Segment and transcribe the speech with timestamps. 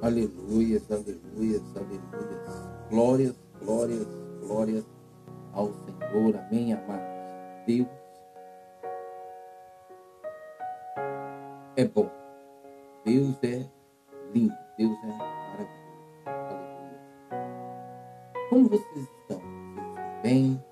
[0.00, 2.02] Aleluias, aleluias, aleluias.
[2.88, 4.06] Glórias, glórias,
[4.40, 4.84] glórias
[5.52, 6.36] ao Senhor.
[6.36, 7.08] Amém, amados.
[7.66, 7.88] Deus
[11.76, 12.08] é bom.
[13.04, 13.66] Deus é
[14.32, 14.54] lindo.
[14.78, 15.68] Deus é maravilhoso.
[16.26, 17.00] Aleluia.
[18.50, 19.40] Como vocês estão?
[19.40, 20.64] Vocês estão bem?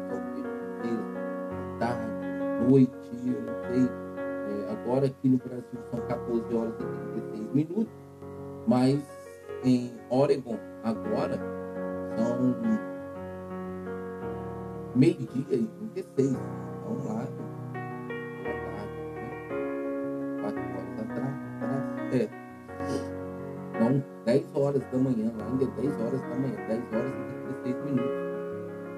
[0.00, 2.06] Estão tarde,
[2.66, 2.92] noite,
[3.26, 3.33] eu não sei.
[4.84, 7.94] Agora aqui no Brasil são 14 horas e 36 minutos,
[8.66, 9.00] mas
[9.64, 11.38] em Oregon agora
[12.14, 12.54] são
[14.94, 16.36] meio-dia e 36.
[16.84, 17.26] Vamos lá.
[20.42, 21.34] Quatro horas atrás.
[22.12, 22.28] É.
[23.80, 27.62] Não, 10 horas da manhã, lá ainda é 10 horas da manhã, 10 horas e
[27.64, 28.10] 36 minutos.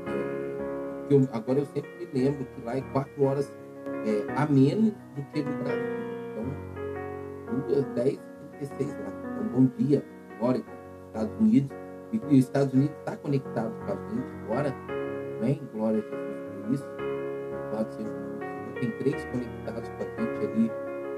[0.09, 3.51] É, eu, agora eu sempre me lembro que lá é 4 horas
[4.07, 5.97] é, a menos do que no Brasil.
[7.67, 8.19] Então, 10 e
[8.59, 9.13] 36 lá.
[9.33, 10.05] Então, bom dia,
[10.41, 10.65] Oregon,
[11.09, 11.77] Estados Unidos.
[12.13, 14.75] E os Estados Unidos está conectado com a gente agora
[15.39, 15.61] Amém?
[15.73, 16.89] Glória a Jesus por isso.
[17.53, 20.71] Louvado seja o Tem três conectados com a gente ali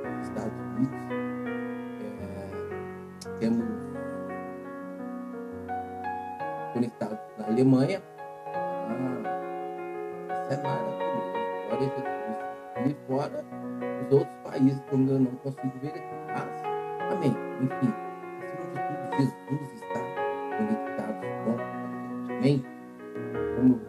[0.05, 0.99] nos Estados Unidos.
[2.11, 3.65] É, temos
[6.73, 8.03] conectados na Alemanha.
[8.47, 9.23] Ah,
[10.33, 11.33] isso é maravilhoso.
[11.69, 12.48] Glória a Jesus.
[12.87, 13.45] E fora
[14.07, 16.01] os outros países que eu não consigo ver aqui.
[16.29, 17.35] Mas, amém.
[17.61, 17.93] Enfim,
[18.43, 20.01] acima de tudo, Jesus está
[20.57, 21.57] conectado com a
[22.07, 22.33] gente.
[22.39, 22.65] Amém?
[23.57, 23.81] Como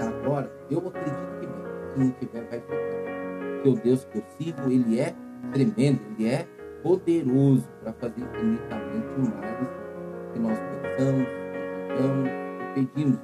[0.00, 1.46] agora, eu acredito que.
[1.92, 2.76] Se não tiver, vai ficar.
[3.54, 5.14] Porque o Deus que eu sirvo, ele é
[5.52, 6.46] tremendo, ele é
[6.82, 9.56] poderoso para fazer infinitamente mais
[10.32, 11.26] que nós pensamos,
[11.88, 13.18] desejamos pedimos.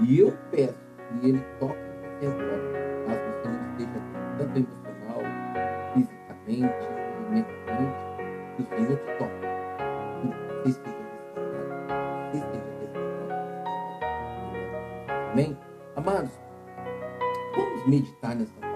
[0.00, 0.74] E eu peço
[1.20, 2.81] que ele toque você agora,
[4.58, 5.22] emocional,
[5.94, 6.88] fisicamente,
[7.30, 8.02] mentalmente,
[8.56, 9.40] que o Senhor te toque.
[10.20, 10.26] Que
[10.62, 12.38] você esteja restaurado, que
[12.70, 12.86] você.
[15.32, 15.58] Amém?
[15.96, 16.32] Amados,
[17.56, 18.71] vamos meditar nessa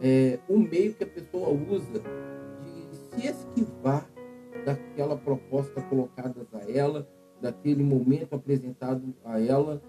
[0.00, 2.00] é, o meio que a pessoa usa
[2.60, 4.08] de se esquivar
[4.64, 7.08] daquela proposta colocada a ela,
[7.40, 9.82] daquele momento apresentado a ela.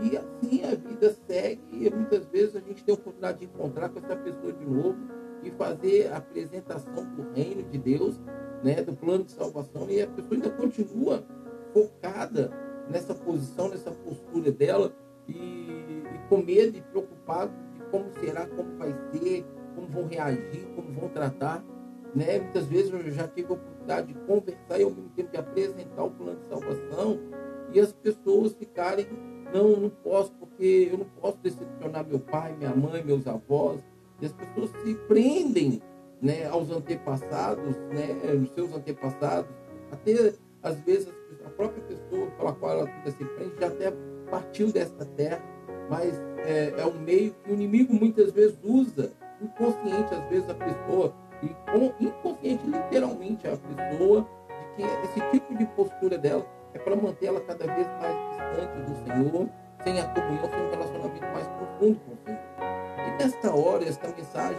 [0.00, 3.88] E assim a vida segue e muitas vezes a gente tem a oportunidade de encontrar
[3.88, 4.96] com essa pessoa de novo
[5.42, 8.18] e fazer a apresentação do reino de Deus,
[8.62, 11.24] né, do plano de salvação, e a pessoa ainda continua
[11.72, 12.50] focada
[12.88, 14.92] nessa posição, nessa postura dela,
[15.26, 17.52] e, e com medo e preocupado
[17.92, 21.64] como será, como vai ser, como vão reagir, como vão tratar.
[22.14, 22.40] Né?
[22.40, 26.02] Muitas vezes eu já tive a oportunidade de conversar e ao mesmo tempo de apresentar
[26.02, 27.20] o plano de salvação
[27.72, 29.06] e as pessoas ficarem,
[29.52, 33.80] não, não posso, porque eu não posso decepcionar meu pai, minha mãe, meus avós.
[34.20, 35.80] E as pessoas se prendem
[36.20, 39.50] né, aos antepassados, né, os seus antepassados,
[39.90, 41.08] até às vezes
[41.44, 43.92] a própria pessoa pela qual ela se prende já até
[44.30, 45.42] partiu desta terra,
[45.90, 50.54] mas é, é um meio que o inimigo muitas vezes usa, inconsciente às vezes a
[50.54, 56.96] pessoa, e inconsciente literalmente a pessoa, de que esse tipo de postura dela é para
[56.96, 59.48] manter ela cada vez mais distante do Senhor,
[59.84, 62.40] sem a comunhão, sem um relacionamento mais profundo com o Senhor.
[62.98, 64.56] E nesta hora, esta mensagem,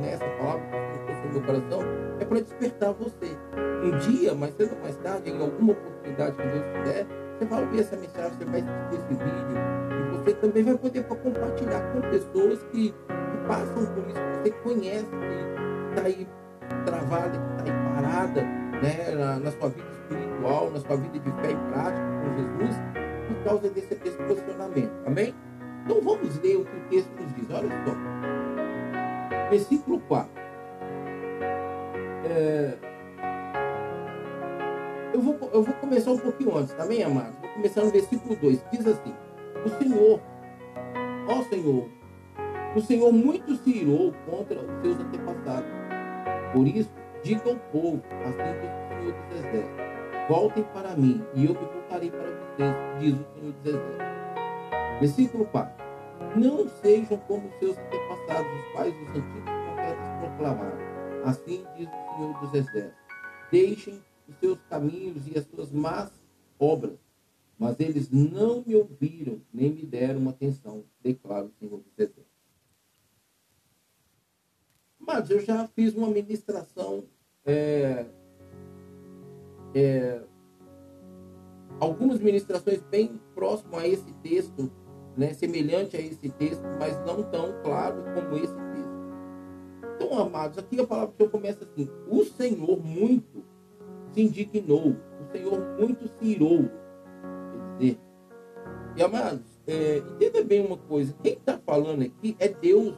[0.00, 1.80] nessa palavra que eu no meu coração,
[2.20, 3.36] é para despertar você.
[3.82, 7.06] Um dia, mais cedo ou mais tarde, em alguma oportunidade que Deus der,
[7.38, 9.75] você vai ouvir essa mensagem, você vai assistir esse vídeo
[10.40, 15.90] também vai poder compartilhar com pessoas que, que passam por isso, que você conhece, que
[15.90, 16.28] está aí
[16.84, 21.30] travada, que está aí parada né, na, na, sua vida espiritual, na sua vida de
[21.40, 22.76] fé e prática com Jesus,
[23.28, 24.92] por causa desse, desse posicionamento.
[25.06, 25.34] Amém?
[25.84, 27.50] Então vamos ler o que o texto nos diz.
[27.50, 29.50] Olha só.
[29.50, 30.30] Versículo 4.
[32.28, 32.76] É,
[35.14, 37.36] eu vou, eu vou começar um pouquinho antes, também, tá amados?
[37.40, 38.64] Vou começar no versículo 2.
[38.72, 39.14] Diz assim:
[39.64, 40.20] O Senhor,
[41.28, 41.88] ó Senhor,
[42.76, 45.70] o Senhor muito se irou contra os seus antepassados.
[46.52, 46.90] Por isso,
[47.22, 49.86] diga ao povo, assim diz o Senhor dos Exércitos:
[50.28, 54.06] Voltem para mim, e eu me voltarei para vocês, diz o Senhor dos Exércitos.
[55.00, 55.86] Versículo 4.
[56.36, 60.78] Não sejam como seus antepassados, os pais dos antigos profetas proclamaram.
[61.24, 63.06] Assim diz o Senhor dos Exércitos.
[63.50, 66.10] Deixem os seus caminhos e as suas más
[66.58, 66.98] obras,
[67.58, 72.24] mas eles não me ouviram, nem me deram uma atenção, declara o Senhor dos Exércitos.
[74.98, 77.04] Mas eu já fiz uma ministração,
[77.44, 78.06] é,
[79.74, 80.20] é,
[81.80, 84.70] algumas ministrações bem próximo a esse texto,
[85.16, 88.96] né, semelhante a esse texto, mas não tão claro como esse texto.
[89.94, 93.44] Então, amados, aqui a palavra do Senhor começa assim: o Senhor muito
[94.12, 96.70] se indignou, o Senhor muito se irou.
[98.96, 102.94] E amados, é, entenda bem uma coisa: quem está falando aqui é Deus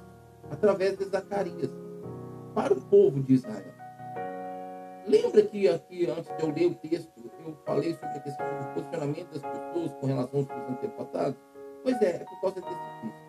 [0.49, 1.71] através de Zacarias
[2.55, 3.75] para o povo de Israel.
[5.07, 7.11] Lembra que aqui, antes de eu ler o texto,
[7.45, 11.41] eu falei sobre a questão do posicionamento das pessoas com relação aos seus antepassados?
[11.83, 13.29] Pois é, é por causa desse texto.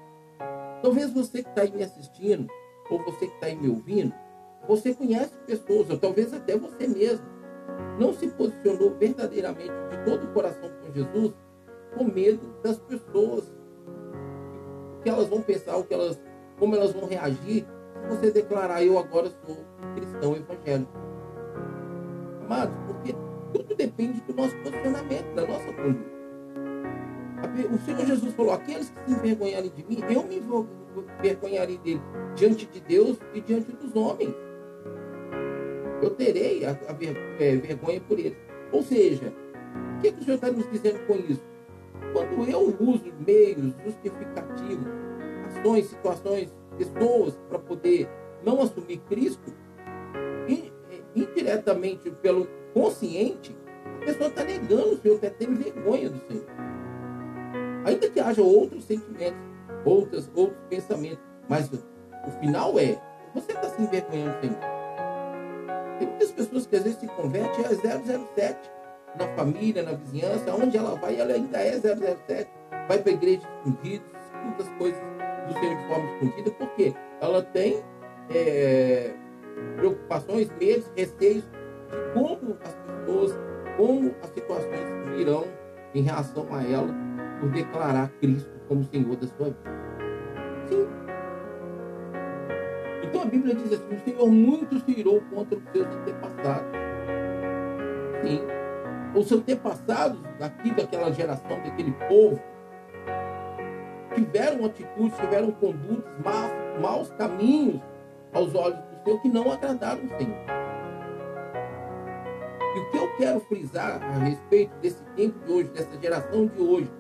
[0.82, 2.48] Talvez você que está aí me assistindo,
[2.90, 4.14] ou você que está aí me ouvindo,
[4.68, 7.26] você conhece pessoas, ou talvez até você mesmo,
[8.00, 11.34] não se posicionou verdadeiramente de todo o coração com Jesus,
[12.00, 13.54] com medo das pessoas,
[14.98, 16.20] o que elas vão pensar, o que elas,
[16.58, 19.58] como elas vão reagir se você declarar eu agora sou
[19.96, 20.92] cristão evangélico.
[22.46, 23.14] Amados, porque
[23.54, 26.20] tudo depende do nosso posicionamento, da nossa conduta.
[27.74, 30.42] O Senhor Jesus falou: aqueles que se envergonharem de mim, eu me
[31.20, 32.02] envergonharei dele
[32.36, 34.34] diante de Deus e diante dos homens.
[36.02, 38.38] Eu terei a, a é, vergonha por eles.
[38.72, 39.34] Ou seja,
[39.98, 41.49] o que, que o Senhor está nos dizendo com isso?
[42.14, 44.88] Quando eu uso meios justificativos,
[45.48, 48.10] ações, situações, pessoas para poder
[48.44, 49.54] não assumir Cristo,
[51.16, 53.56] indiretamente pelo consciente,
[54.02, 56.46] a pessoa está negando o Senhor, está tendo vergonha do Senhor.
[57.86, 59.40] Ainda que haja outros sentimentos,
[59.86, 63.02] outros, outros pensamentos, mas o final é,
[63.34, 64.60] você está se envergonhando do Senhor.
[65.98, 68.72] Tem muitas pessoas que às vezes se convertem a 007
[69.18, 72.50] na família, na vizinhança, onde ela vai, ela ainda é 007.
[72.88, 75.02] Vai para a igreja escondida, escuta as coisas
[75.48, 77.84] do Senhor de forma escondida, porque ela tem
[78.30, 79.14] é,
[79.76, 83.40] preocupações, medos, receios de como as pessoas,
[83.78, 85.46] como as situações virão
[85.94, 86.94] em relação a ela
[87.40, 89.80] por declarar Cristo como Senhor da sua vida.
[90.68, 90.88] Sim.
[93.04, 96.72] Então a Bíblia diz assim: o Senhor muito se irou contra os seus antepassados.
[98.24, 98.59] Sim.
[99.16, 102.42] Os antepassados daqui daquela geração, daquele povo,
[104.14, 106.52] tiveram atitudes, tiveram condutas, maus,
[106.82, 107.82] maus caminhos
[108.34, 110.60] aos olhos do Senhor que não agradaram o Senhor.
[112.76, 116.62] E o que eu quero frisar a respeito desse tempo de hoje, dessa geração de
[116.62, 116.92] hoje,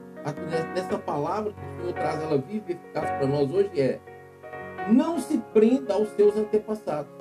[0.73, 3.99] dessa palavra que o Senhor traz, ela vive e eficaz para nós hoje é
[4.91, 7.11] não se prenda aos seus antepassados.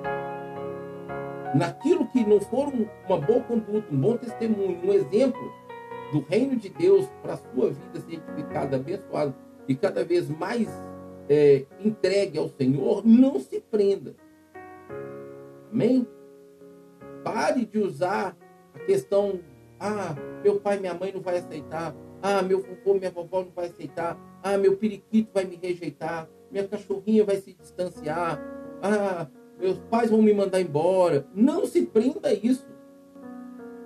[1.55, 2.71] Naquilo que não for
[3.07, 5.51] uma boa conduta, um bom testemunho, um exemplo
[6.11, 9.35] do reino de Deus para a sua vida ser edificada, abençoada
[9.67, 10.67] e cada vez mais
[11.27, 14.15] é, entregue ao Senhor, não se prenda.
[15.71, 16.07] Amém?
[17.23, 18.35] Pare de usar
[18.73, 19.39] a questão,
[19.79, 23.67] ah, meu pai minha mãe não vai aceitar, ah, meu vovô, minha vovó não vai
[23.67, 28.41] aceitar, ah, meu periquito vai me rejeitar, minha cachorrinha vai se distanciar,
[28.81, 29.27] ah,
[29.59, 31.27] meus pais vão me mandar embora.
[31.35, 32.65] Não se prenda a isso.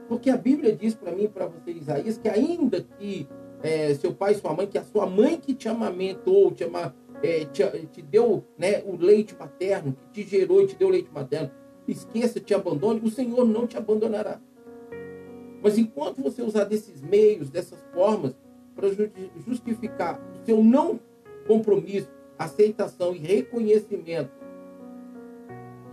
[0.07, 3.27] Porque a Bíblia diz para mim e para você, Isaías, que ainda que
[3.63, 6.93] é, seu pai e sua mãe, que a sua mãe que te amamentou, te, ama,
[7.23, 10.91] é, te, te, deu né, o leite materno, que te gerou e te deu o
[10.91, 11.49] leite materno,
[11.87, 14.39] esqueça, te abandone, o Senhor não te abandonará.
[15.63, 18.35] Mas enquanto você usar desses meios, dessas formas,
[18.75, 18.89] para
[19.47, 20.99] justificar o seu não
[21.47, 24.42] compromisso, aceitação e reconhecimento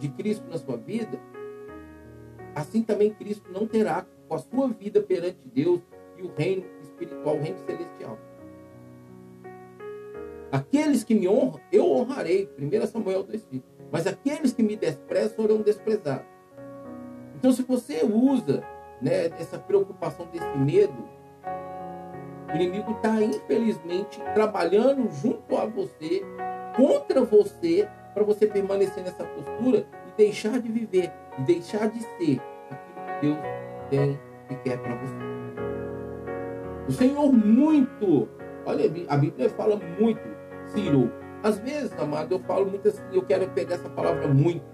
[0.01, 1.21] de Cristo na sua vida,
[2.55, 5.81] assim também Cristo não terá com a sua vida perante Deus
[6.17, 8.19] e o reino espiritual, o reino celestial.
[10.51, 12.51] Aqueles que me honram, eu honrarei.
[12.59, 13.63] 1 Samuel 2,5.
[13.93, 16.27] Mas aqueles que me desprezam serão desprezados.
[17.37, 18.63] Então, se você usa
[19.01, 21.09] né, essa preocupação, desse medo,
[22.53, 26.23] o inimigo está, infelizmente, trabalhando junto a você,
[26.77, 32.41] contra você, para você permanecer nessa postura e deixar de viver, e deixar de ser
[32.71, 35.15] aquilo que Deus tem e quer para você.
[36.89, 38.29] O Senhor muito,
[38.67, 40.21] olha, a Bíblia fala muito,
[40.67, 41.13] Ciro.
[41.43, 44.65] Às vezes, amado, eu falo muitas, eu quero pegar essa palavra muito.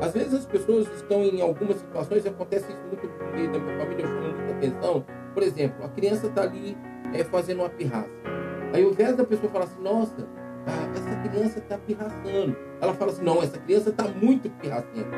[0.00, 3.78] Às vezes as pessoas estão em algumas situações, acontece isso muito no meio da minha
[3.78, 5.04] família, eu chamo muita atenção.
[5.32, 6.76] Por exemplo, a criança está ali
[7.14, 8.10] é, fazendo uma pirraça.
[8.72, 10.26] Aí ao invés da pessoa falar assim, nossa,
[10.66, 12.56] ah, essa criança está pirraçando.
[12.80, 15.08] Ela fala assim, não, essa criança está muito pirraçando.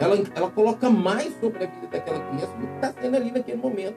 [0.00, 3.58] Ela, ela coloca mais sobre a vida daquela criança do que está sendo ali naquele
[3.58, 3.96] momento.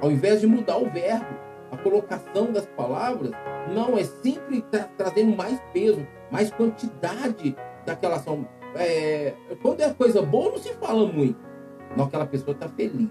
[0.00, 1.26] Ao invés de mudar o verbo,
[1.70, 3.32] a colocação das palavras,
[3.72, 7.56] não, é sempre tra trazendo mais peso, mais quantidade
[7.86, 8.46] daquela ação.
[8.74, 11.38] É, quando é coisa boa, não se fala muito.
[11.96, 13.08] Não, aquela pessoa está feliz.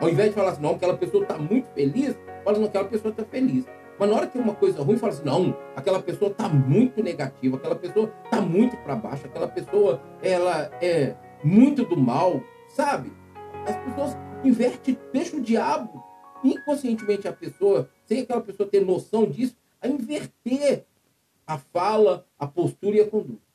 [0.00, 3.10] Ao invés de falar assim, não, aquela pessoa está muito feliz, fala, não, aquela pessoa
[3.10, 3.64] está feliz.
[4.02, 7.00] Mas na hora que é uma coisa ruim, fala assim, não, aquela pessoa está muito
[7.00, 13.12] negativa, aquela pessoa está muito para baixo, aquela pessoa, ela é muito do mal, sabe?
[13.64, 16.02] As pessoas invertem, deixam o diabo,
[16.42, 20.84] inconscientemente a pessoa, sem aquela pessoa ter noção disso, a inverter
[21.46, 23.46] a fala, a postura e a conduta.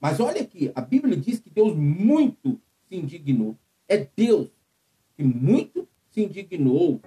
[0.00, 3.56] Mas olha aqui, a Bíblia diz que Deus muito se indignou.
[3.88, 4.52] É Deus
[5.16, 7.00] que muito se indignou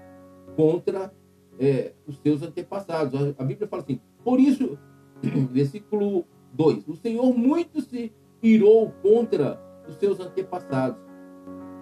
[0.58, 1.14] contra
[1.60, 3.36] é, os seus antepassados.
[3.38, 4.78] A Bíblia fala assim, por isso,
[5.52, 11.00] versículo 2, o Senhor muito se irou contra os seus antepassados.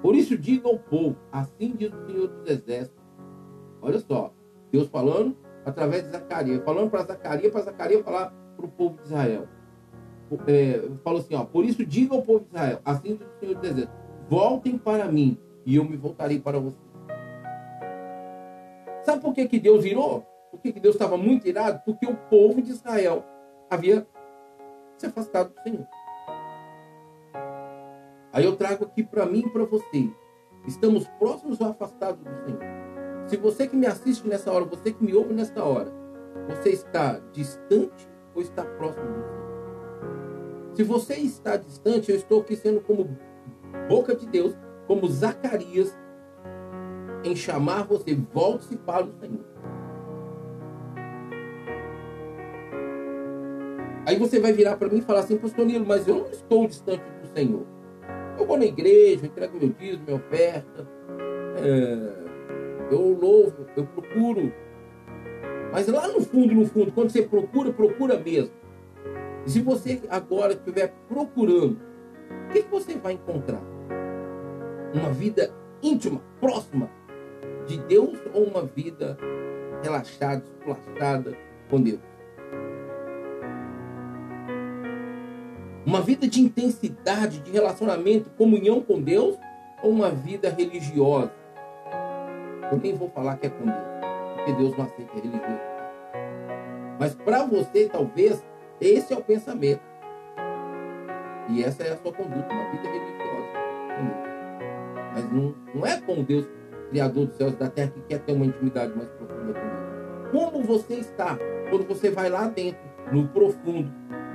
[0.01, 3.03] Por isso diga ao povo, assim diz o Senhor dos Exércitos.
[3.81, 4.33] Olha só,
[4.71, 5.35] Deus falando
[5.65, 9.47] através de Zacarias, falando para Zacarias, para Zacarias falar para o povo de Israel.
[10.47, 13.55] É, falou assim, ó, por isso diga ao povo de Israel, assim diz o Senhor
[13.55, 13.99] dos Exércitos,
[14.29, 16.88] voltem para mim e eu me voltarei para vocês.
[19.09, 20.23] Sabe por que, que Deus virou?
[20.51, 21.81] Por que, que Deus estava muito irado?
[21.83, 23.25] Porque o povo de Israel
[23.67, 24.07] havia
[24.99, 25.87] se afastado do Senhor.
[28.31, 30.11] Aí eu trago aqui para mim e para você.
[30.67, 32.61] Estamos próximos ou afastados do Senhor?
[33.25, 35.91] Se você que me assiste nessa hora, você que me ouve nessa hora,
[36.47, 40.75] você está distante ou está próximo do Senhor?
[40.75, 43.17] Se você está distante, eu estou aqui sendo como
[43.87, 45.97] boca de Deus, como Zacarias,
[47.29, 49.45] em chamar você, volte-se para o Senhor.
[54.05, 56.67] Aí você vai virar para mim e falar assim, pastor Nilo, mas eu não estou
[56.67, 57.65] distante do Senhor.
[58.37, 60.87] Eu vou na igreja, entrego meu dízimo, minha oferta,
[61.57, 64.51] é, eu louvo, eu procuro.
[65.71, 68.53] Mas lá no fundo, no fundo, quando você procura, procura mesmo.
[69.45, 71.79] E se você agora estiver procurando,
[72.47, 73.61] o que, que você vai encontrar?
[74.93, 76.89] Uma vida íntima, próxima
[77.69, 79.15] de Deus ou uma vida
[79.83, 81.37] relaxada, esplachada
[81.69, 81.99] com Deus?
[85.85, 89.37] Uma vida de intensidade, de relacionamento, comunhão com Deus
[89.83, 91.31] ou uma vida religiosa?
[92.71, 93.87] Eu nem vou falar que é com Deus,
[94.35, 95.69] porque Deus não aceita religioso.
[96.99, 98.43] Mas para você, talvez,
[98.81, 99.81] esse é o pensamento.
[101.49, 103.49] E essa é a sua conduta, uma vida religiosa.
[105.13, 106.45] Mas não, não é com Deus,
[106.89, 110.31] Criador dos céus e da terra, que quer ter uma intimidade mais profunda com Deus.
[110.31, 111.37] Como você está
[111.69, 112.81] quando você vai lá dentro,
[113.11, 113.91] no profundo,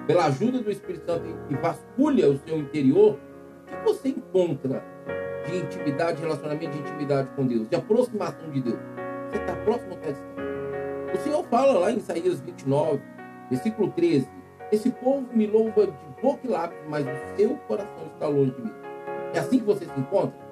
[0.07, 3.19] pela ajuda do Espírito Santo e vasculha o seu interior,
[3.63, 4.83] o que você encontra
[5.47, 8.79] de intimidade, relacionamento de intimidade com Deus, de aproximação de Deus?
[9.29, 10.35] Você está próximo está distante?
[11.15, 13.01] O Senhor fala lá em Isaías 29,
[13.51, 14.29] versículo 13:
[14.71, 18.63] Esse povo me louva de boca e lábios, mas o seu coração está longe de
[18.63, 18.73] mim.
[19.33, 20.44] É assim que você se encontra?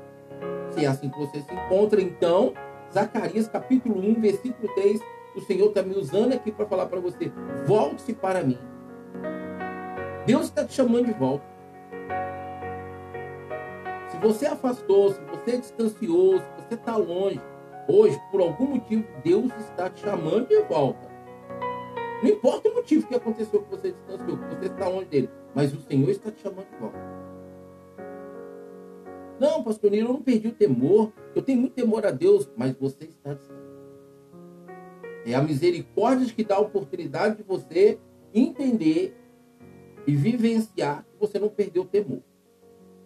[0.72, 2.54] Se é assim que você se encontra, então,
[2.92, 5.00] Zacarias capítulo 1, versículo 3,
[5.36, 7.32] o Senhor está me usando aqui para falar para você:
[7.66, 8.58] volte-se para mim.
[10.26, 11.44] Deus está te chamando de volta.
[14.08, 17.40] Se você afastou, se você distanciou, se você está longe,
[17.88, 21.10] hoje, por algum motivo, Deus está te chamando de volta.
[22.22, 25.74] Não importa o motivo que aconteceu que você distanciou, que você está longe dele, mas
[25.74, 27.21] o Senhor está te chamando de volta.
[29.42, 31.12] Não, pastor Nilo, eu não perdi o temor.
[31.34, 33.36] Eu tenho muito temor a Deus, mas você está.
[35.26, 37.98] É a misericórdia que dá a oportunidade de você
[38.32, 39.16] entender
[40.06, 42.22] e vivenciar que você não perdeu o temor.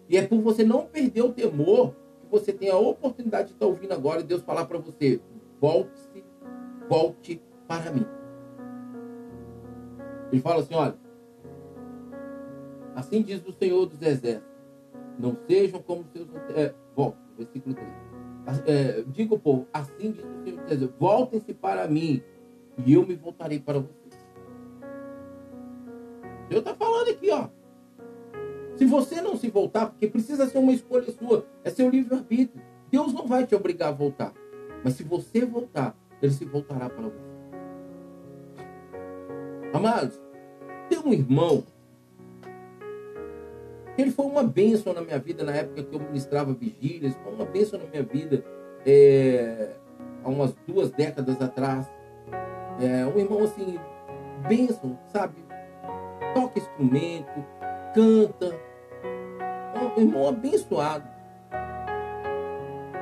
[0.07, 3.65] E é por você não perder o temor que você tem a oportunidade de estar
[3.65, 5.19] ouvindo agora e Deus falar para você:
[5.59, 6.23] volte-se,
[6.87, 8.05] volte para mim.
[10.31, 10.99] Ele fala assim: olha,
[12.93, 14.56] assim diz o Senhor dos Exércitos:
[15.19, 16.27] não sejam como seus.
[16.55, 17.87] É, volte, versículo 3.
[18.65, 22.23] É, diga o povo: assim diz o Senhor voltem-se para mim
[22.85, 23.97] e eu me voltarei para vocês.
[26.49, 27.49] Deus está falando aqui, ó.
[28.75, 32.63] Se você não se voltar, porque precisa ser uma escolha sua, é seu livre-arbítrio.
[32.91, 34.33] Deus não vai te obrigar a voltar.
[34.83, 37.27] Mas se você voltar, ele se voltará para você.
[39.73, 40.21] Amados,
[40.89, 41.63] tem um irmão.
[43.97, 47.15] Ele foi uma bênção na minha vida na época que eu ministrava vigílias.
[47.23, 48.43] Foi uma bênção na minha vida
[48.85, 49.71] é,
[50.23, 51.89] há umas duas décadas atrás.
[52.79, 53.79] É, um irmão assim,
[54.47, 55.35] bênção, sabe?
[56.33, 57.43] Toca instrumento,
[57.93, 58.55] canta.
[59.97, 61.07] Um irmão abençoado.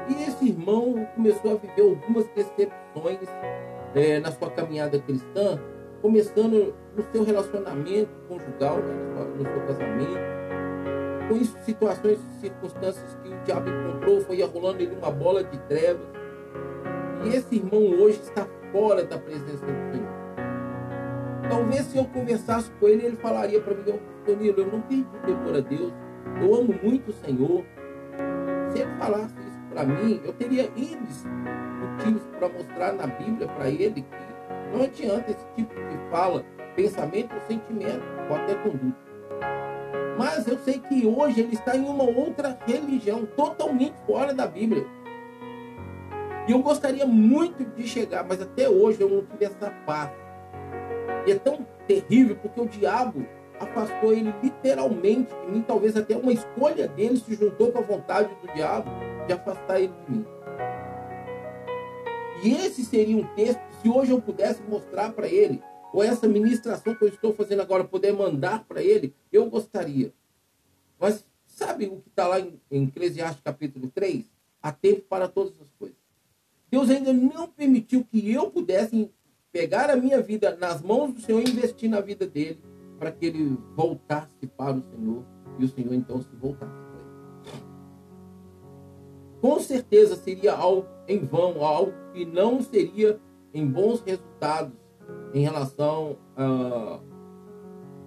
[0.07, 3.27] E esse irmão começou a viver algumas decepções
[3.95, 5.59] é, na sua caminhada cristã,
[6.01, 8.93] começando no seu relacionamento conjugal, né,
[9.37, 10.34] no seu casamento,
[11.27, 16.07] com situações e circunstâncias que o diabo encontrou, foi rolando ele uma bola de trevas.
[17.25, 20.15] E esse irmão hoje está fora da presença do Senhor.
[21.49, 25.55] Talvez se eu conversasse com ele, ele falaria para mim, Tonilo, eu não perdi temor
[25.55, 25.93] a Deus,
[26.41, 27.63] eu amo muito o Senhor.
[28.71, 31.25] Se ele falasse isso para mim, eu teria índices
[31.79, 36.43] motivos para mostrar na Bíblia para ele que não adianta esse tipo de fala,
[36.75, 39.04] pensamento ou sentimento, ou até conduta.
[40.17, 44.85] Mas eu sei que hoje ele está em uma outra religião, totalmente fora da Bíblia.
[46.47, 50.11] E eu gostaria muito de chegar, mas até hoje eu não tive essa paz.
[51.25, 53.25] E é tão terrível porque o diabo
[53.59, 58.29] afastou ele literalmente de mim, talvez até uma escolha dele se juntou com a vontade
[58.41, 58.89] do diabo
[59.25, 60.25] de afastar ele de mim.
[62.43, 65.63] E esse seria um texto, se hoje eu pudesse mostrar para ele,
[65.95, 70.11] ou essa ministração que eu estou fazendo agora, poder mandar para ele, eu gostaria.
[70.99, 74.25] Mas sabe o que está lá em, em Eclesiastes capítulo 3?
[74.61, 75.95] Há tempo para todas as coisas.
[76.69, 79.09] Deus ainda não permitiu que eu pudesse
[79.53, 82.61] pegar a minha vida nas mãos do Senhor e investir na vida dele,
[82.99, 85.23] para que ele voltasse para o Senhor
[85.57, 87.63] e o Senhor então se voltasse para ele.
[89.39, 93.17] Com certeza seria algo em vão, algo que não seria
[93.53, 94.84] em bons resultados
[95.33, 96.99] em relação a,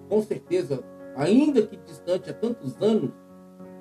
[0.07, 0.83] com certeza,
[1.15, 3.11] ainda que distante há tantos anos,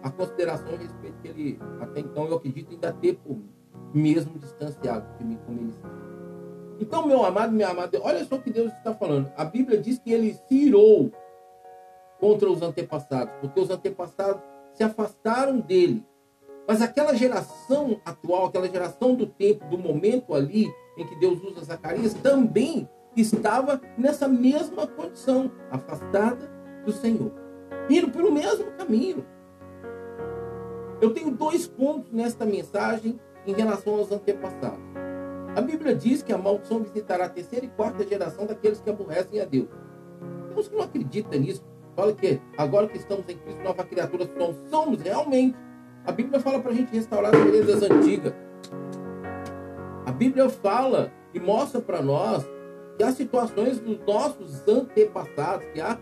[0.03, 3.37] a consideração respeito que ele, até então, eu acredito ainda ter por
[3.93, 5.75] mesmo distanciado de mim como ele.
[6.81, 9.33] Então, meu amado, minha amada, olha só o que Deus está falando.
[9.37, 11.11] A Bíblia diz que ele se irou
[12.21, 14.43] contra os antepassados, porque os antepassados
[14.75, 16.05] se afastaram dele.
[16.69, 21.65] Mas aquela geração atual, aquela geração do tempo, do momento ali em que Deus usa
[21.65, 22.89] Zacarias, também
[23.21, 26.51] estava nessa mesma condição, afastada
[26.85, 27.33] do Senhor,
[27.89, 29.25] indo pelo mesmo caminho.
[31.01, 34.81] Eu tenho dois pontos nesta mensagem em relação aos antepassados.
[35.57, 39.41] A Bíblia diz que a maldição visitará a terceira e quarta geração daqueles que aborrecem
[39.41, 39.69] a Deus.
[40.55, 41.65] Que não acreditam nisso.
[41.97, 44.57] Fala que agora que estamos em Cristo, nova criatura somos.
[44.71, 45.57] Somos realmente.
[46.05, 48.35] A Bíblia fala para a gente restaurar as belezas antigas.
[50.07, 52.49] A Bíblia fala e mostra para nós
[53.03, 55.99] há situações dos nossos antepassados, que há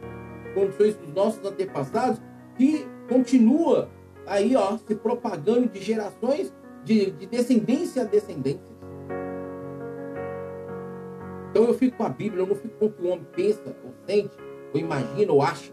[0.55, 2.21] condições dos nossos antepassados
[2.57, 3.89] que continua
[4.27, 6.53] aí ó, se propagando de gerações,
[6.85, 8.77] de, de descendência a descendência.
[11.51, 13.75] Então eu fico com a Bíblia, eu não fico com o que o homem pensa,
[13.85, 14.37] ou sente,
[14.75, 15.73] ou imagina, ou acha.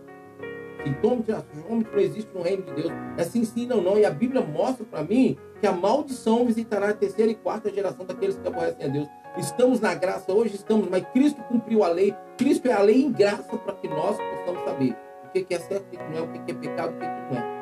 [0.83, 1.25] Sintomas
[1.69, 2.91] homens não existem no reino de Deus.
[3.17, 3.97] É sim, sim, não, não.
[3.97, 8.05] E a Bíblia mostra para mim que a maldição visitará a terceira e quarta geração
[8.05, 9.07] daqueles que aborrecem a Deus.
[9.37, 12.15] Estamos na graça, hoje estamos, mas Cristo cumpriu a lei.
[12.37, 15.87] Cristo é a lei em graça para que nós possamos saber o que é certo,
[15.87, 17.53] o que não é, o que é pecado, o que não é.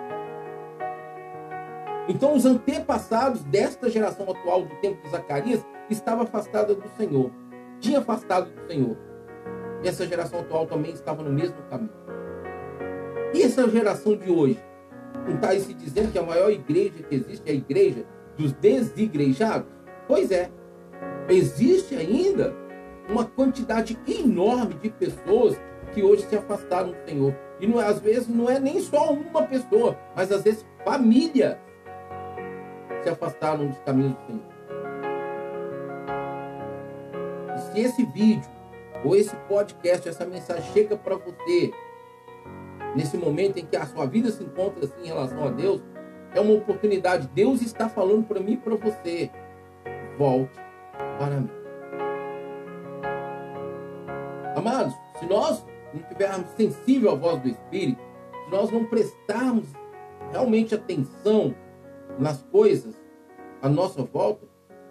[2.09, 7.31] Então, os antepassados desta geração atual do tempo de Zacarias estavam afastados do Senhor.
[7.79, 8.97] Tinha afastado do Senhor.
[9.81, 11.89] E essa geração atual também estava no mesmo caminho.
[13.33, 14.61] E essa geração de hoje?
[15.25, 18.05] Não está aí se dizendo que a maior igreja que existe é a igreja
[18.37, 19.71] dos desigrejados?
[20.05, 20.51] Pois é
[21.31, 22.53] existe ainda
[23.09, 25.59] uma quantidade enorme de pessoas
[25.93, 27.35] que hoje se afastaram do Senhor.
[27.59, 31.57] E não, é, às vezes não é nem só uma pessoa, mas às vezes famílias
[33.03, 34.51] se afastaram dos caminhos do Senhor.
[37.55, 38.49] E se esse vídeo
[39.03, 41.71] ou esse podcast, essa mensagem chega para você
[42.95, 45.81] nesse momento em que a sua vida se encontra assim em relação a Deus,
[46.33, 47.29] é uma oportunidade.
[47.33, 49.29] Deus está falando para mim e para você.
[50.17, 50.70] Volte
[51.17, 51.49] para mim.
[54.55, 58.01] Amados, se nós não tivermos sensível à voz do Espírito,
[58.45, 59.67] se nós não prestarmos
[60.31, 61.53] realmente atenção
[62.19, 62.99] nas coisas
[63.61, 64.47] à nossa volta,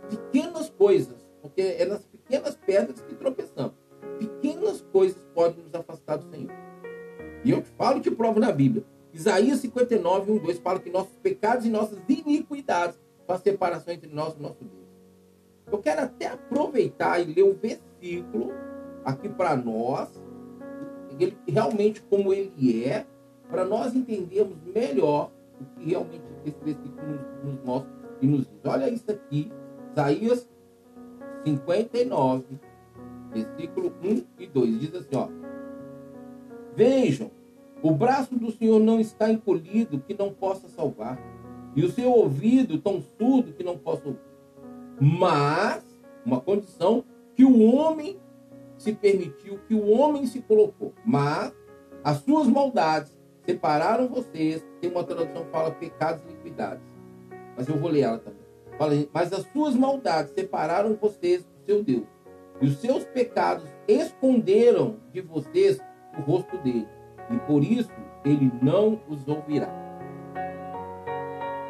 [0.09, 3.75] pequenas coisas, porque é nas pequenas pedras que tropeçamos.
[4.19, 6.53] Pequenas coisas podem nos afastar do Senhor.
[7.45, 8.85] E eu te falo e te provo na Bíblia.
[9.13, 14.35] Isaías 59, 1, 2 fala que nossos pecados e nossas iniquidades fazem separação entre nós
[14.35, 14.80] e nosso Deus.
[15.71, 18.53] Eu quero até aproveitar e ler um versículo
[19.05, 20.09] aqui para nós,
[21.19, 23.07] ele, realmente como ele é,
[23.49, 25.31] para nós entendermos melhor
[25.61, 28.65] o que realmente esse versículo nos, mostra e nos diz.
[28.65, 29.53] Olha isso aqui,
[29.93, 30.49] Isaías
[31.45, 32.45] 59,
[33.33, 34.81] versículo 1 e 2.
[34.81, 35.29] Diz assim, ó.
[36.75, 37.31] Vejam,
[37.83, 41.19] o braço do Senhor não está encolhido que não possa salvar,
[41.75, 44.30] e o seu ouvido tão surdo que não possa ouvir.
[45.01, 45.83] Mas,
[46.25, 47.03] uma condição
[47.35, 48.21] que o homem
[48.77, 50.93] se permitiu, que o homem se colocou.
[51.05, 51.53] Mas
[52.05, 54.65] as suas maldades separaram vocês.
[54.81, 56.83] Tem uma tradução que fala pecados e iniquidades.
[57.57, 58.41] Mas eu vou ler ela também.
[58.79, 62.07] Fala, mas as suas maldades separaram vocês do seu Deus.
[62.61, 65.81] E os seus pecados esconderam de vocês
[66.19, 66.87] o rosto dele.
[67.31, 67.91] E por isso
[68.25, 69.69] ele não os ouvirá.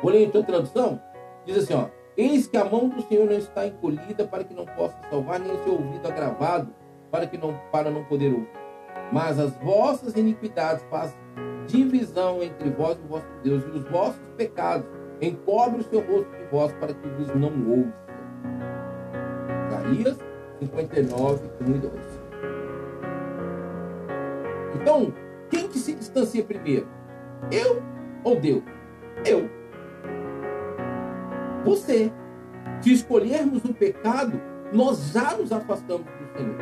[0.03, 1.01] Vou ler então a tradução.
[1.45, 2.00] Diz assim, ó.
[2.21, 5.51] Eis que a mão do Senhor não está encolhida para que não possa salvar, nem
[5.51, 6.71] o seu ouvido agravado
[7.11, 8.51] para que não para não poder ouvir.
[9.11, 11.17] Mas as vossas iniquidades fazem
[11.67, 14.87] divisão entre vós e o vosso Deus, e os vossos pecados
[15.23, 17.95] encobrem o seu rosto de vós para que vos não ouça.
[19.69, 20.19] Isaías
[20.59, 21.93] 59, 1 e 2.
[24.75, 25.15] Então,
[25.49, 26.87] quem que se distancia primeiro?
[27.51, 27.83] Eu
[28.23, 28.63] ou Deus?
[29.25, 29.60] Eu.
[31.65, 32.13] Você.
[32.81, 34.41] Se escolhermos o pecado,
[34.73, 36.57] nós já nos afastamos do Senhor.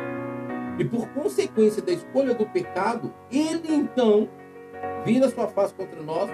[0.77, 4.29] E por consequência da escolha do pecado, ele então
[5.05, 6.29] vira sua face contra nós,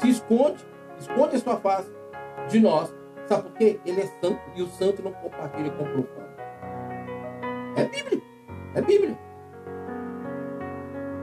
[0.00, 0.64] se esconde,
[0.98, 1.90] esconde a sua face
[2.48, 2.94] de nós.
[3.26, 3.80] Sabe por quê?
[3.86, 6.28] Ele é santo e o santo não compartilha com o profano.
[7.76, 8.22] É Bíblia.
[8.74, 9.18] É Bíblia.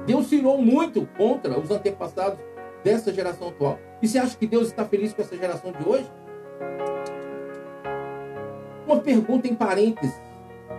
[0.05, 2.39] Deus tirou muito contra os antepassados
[2.83, 3.79] dessa geração atual.
[4.01, 6.11] E você acha que Deus está feliz com essa geração de hoje?
[8.85, 10.15] Uma pergunta em parênteses.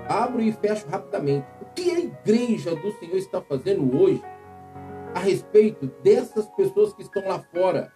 [0.09, 1.47] Abro e fecho rapidamente.
[1.61, 4.23] O que a igreja do Senhor está fazendo hoje
[5.14, 7.92] a respeito dessas pessoas que estão lá fora,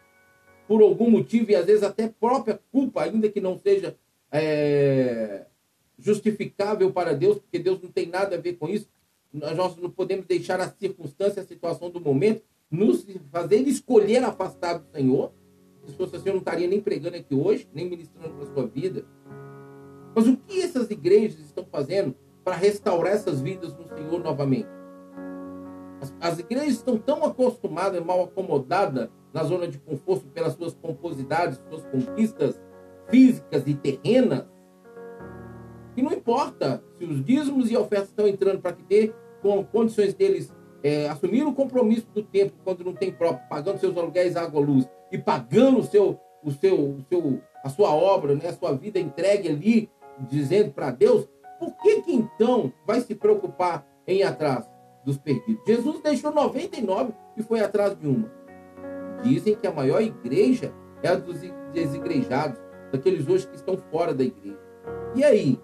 [0.69, 3.97] por algum motivo, e às vezes até própria culpa, ainda que não seja
[4.31, 5.47] é,
[5.99, 8.89] justificável para Deus, porque Deus não tem nada a ver com isso.
[9.33, 14.91] Nós não podemos deixar a circunstância, a situação do momento, nos fazer escolher afastar do
[14.93, 15.33] Senhor.
[15.87, 18.67] Se fosse assim, eu não estaria nem pregando aqui hoje, nem ministrando para a sua
[18.67, 19.05] vida.
[20.15, 24.69] Mas o que essas igrejas estão fazendo para restaurar essas vidas no Senhor novamente?
[26.01, 31.63] As, as igrejas estão tão acostumadas, mal acomodadas na zona de conforto pelas suas pomposidades,
[31.69, 32.61] suas conquistas
[33.09, 34.45] físicas e terrenas,
[35.95, 40.15] que não importa se os dízimos e ofertas estão entrando para que ter com condições
[40.15, 44.61] deles é, assumir o compromisso do tempo quando não tem próprio, pagando seus aluguéis, água,
[44.61, 48.73] luz e pagando o seu, o seu, o seu, a sua obra, né, a sua
[48.73, 49.91] vida entregue ali,
[50.29, 54.69] dizendo para Deus, por que que então vai se preocupar em ir atrás
[55.05, 55.65] dos perdidos?
[55.67, 58.31] Jesus deixou 99 e foi atrás de uma.
[59.23, 61.41] Dizem que a maior igreja é a dos
[61.73, 62.61] desigrejados,
[62.93, 64.59] daqueles hoje que estão fora da igreja.
[65.15, 65.61] E aí?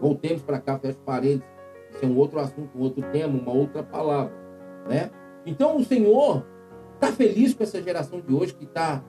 [0.00, 1.44] Voltemos para cá, fecha parênteses.
[1.90, 4.32] Isso é um outro assunto, um outro tema, uma outra palavra.
[4.88, 5.10] Né?
[5.44, 6.44] Então o Senhor
[6.96, 9.02] está feliz com essa geração de hoje que está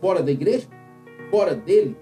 [0.00, 0.66] fora da igreja?
[1.30, 1.96] Fora dele?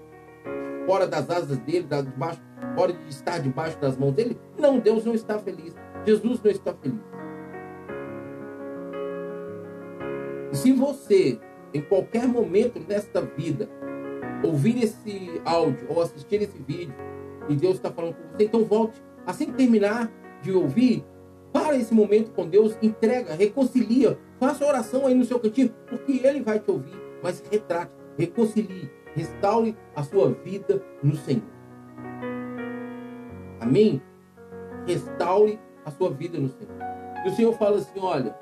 [0.85, 2.41] Fora das asas dele, debaixo,
[2.75, 4.37] fora de estar debaixo das mãos dele?
[4.57, 5.75] Não, Deus não está feliz.
[6.05, 6.99] Jesus não está feliz.
[10.51, 11.39] E se você,
[11.73, 13.69] em qualquer momento nesta vida,
[14.43, 16.93] ouvir esse áudio ou assistir esse vídeo
[17.49, 19.01] e Deus está falando com você, então volte.
[19.25, 21.05] Assim que terminar de ouvir,
[21.53, 26.41] para esse momento com Deus, entrega, reconcilia, faça oração aí no seu cantinho, porque Ele
[26.41, 26.99] vai te ouvir.
[27.21, 31.43] Mas retrate, reconcilie, restaure a sua vida no Senhor.
[33.61, 34.01] Amém?
[34.87, 36.75] Restaure a sua vida no Senhor.
[37.23, 38.35] E o Senhor fala assim: olha,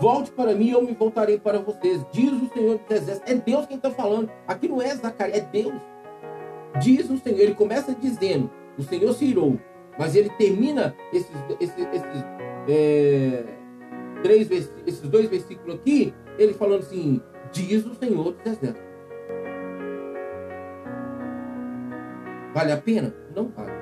[0.00, 2.04] volte para mim eu me voltarei para vocês.
[2.12, 3.30] Diz o Senhor dos Exércitos.
[3.30, 4.30] É Deus quem está falando.
[4.46, 5.74] Aqui não é Zacarias, é Deus.
[6.80, 9.58] Diz o Senhor, ele começa dizendo: o Senhor se irou,
[9.98, 12.24] mas ele termina esses, esses, esses,
[12.68, 13.44] é,
[14.22, 14.50] três,
[14.86, 17.20] esses dois versículos aqui, ele falando assim:
[17.52, 18.88] diz o Senhor dos Exércitos.
[22.54, 23.14] Vale a pena?
[23.34, 23.72] Não vale.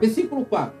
[0.00, 0.80] Versículo 4.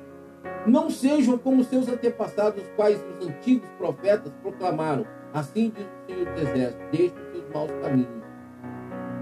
[0.66, 5.04] Não sejam como seus antepassados, os quais os antigos profetas proclamaram.
[5.34, 8.22] Assim diz o Senhor dos Exércitos: deixe os seus maus caminhos,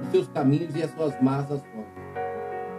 [0.02, 1.86] os seus caminhos e as suas más ações.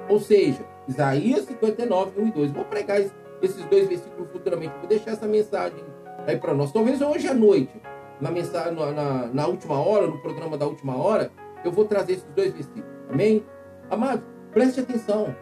[0.09, 2.51] Ou seja, Isaías 59, 1 e 2.
[2.51, 4.73] Vou pregar esses dois versículos futuramente.
[4.79, 5.83] Vou deixar essa mensagem
[6.27, 6.71] aí para nós.
[6.71, 7.81] Talvez hoje à noite,
[8.19, 11.31] na, mensagem, na, na, última hora, no programa da última hora,
[11.63, 12.89] eu vou trazer esses dois versículos.
[13.09, 13.43] Amém?
[13.89, 15.35] Amados, preste atenção.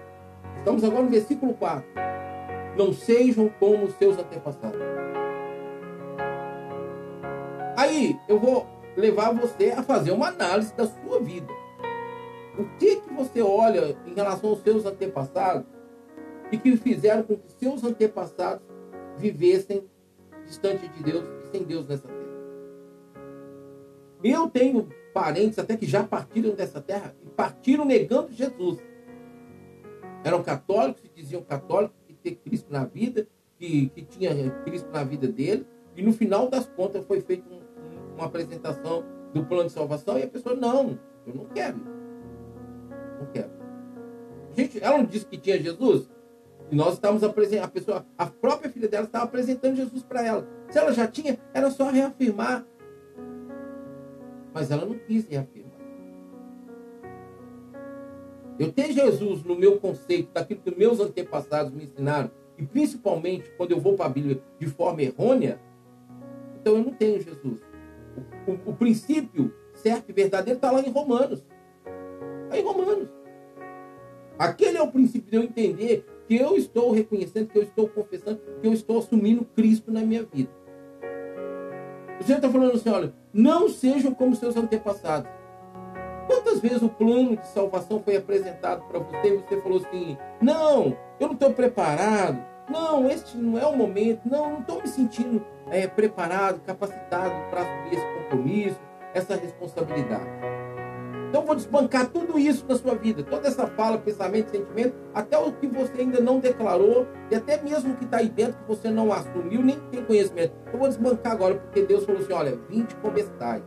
[0.57, 1.83] Estamos agora no versículo 4.
[2.77, 4.79] Não sejam como os seus antepassados.
[7.77, 11.58] Aí eu vou levar você a fazer uma análise da sua vida.
[12.57, 15.65] O que, que você olha em relação aos seus antepassados
[16.51, 18.63] e que fizeram com que seus antepassados
[19.17, 19.83] vivessem
[20.45, 22.19] distante de Deus e sem Deus nessa terra?
[24.23, 28.79] Eu tenho parentes até que já partiram dessa terra e partiram negando Jesus.
[30.23, 35.03] Eram católicos, se diziam católicos, que ter Cristo na vida, que, que tinha Cristo na
[35.03, 39.67] vida dele, e no final das contas foi feita um, um, uma apresentação do plano
[39.67, 41.79] de salvação e a pessoa, não, eu não quero.
[44.55, 46.09] Gente, ela não disse que tinha Jesus?
[46.71, 50.47] E nós estávamos apresentando, a pessoa, a própria filha dela estava apresentando Jesus para ela.
[50.69, 52.65] Se ela já tinha, era só reafirmar.
[54.53, 55.69] Mas ela não quis reafirmar.
[58.59, 63.71] Eu tenho Jesus no meu conceito, daquilo que meus antepassados me ensinaram, e principalmente quando
[63.71, 65.59] eu vou para a Bíblia de forma errônea,
[66.59, 67.61] então eu não tenho Jesus.
[68.45, 71.41] O, o, o princípio certo e verdadeiro está lá em Romanos.
[72.43, 73.18] Está em Romanos.
[74.39, 78.39] Aquele é o princípio de eu entender que eu estou reconhecendo, que eu estou confessando,
[78.61, 80.49] que eu estou assumindo Cristo na minha vida.
[82.17, 85.29] O Senhor está falando assim: olha, não sejam como seus antepassados.
[86.25, 90.95] Quantas vezes o plano de salvação foi apresentado para você e você falou assim: não,
[91.19, 95.45] eu não estou preparado, não, este não é o momento, não, não estou me sentindo
[95.69, 98.79] é, preparado, capacitado para assumir esse compromisso,
[99.13, 100.48] essa responsabilidade.
[101.29, 105.51] Então vou desbancar tudo isso na sua vida, toda essa fala, pensamento, sentimento, até o
[105.51, 108.89] que você ainda não declarou e até mesmo o que está aí dentro que você
[108.89, 110.53] não assumiu, nem tem conhecimento.
[110.73, 113.63] Eu vou desbancar agora, porque Deus falou assim: olha, vinte como estáis.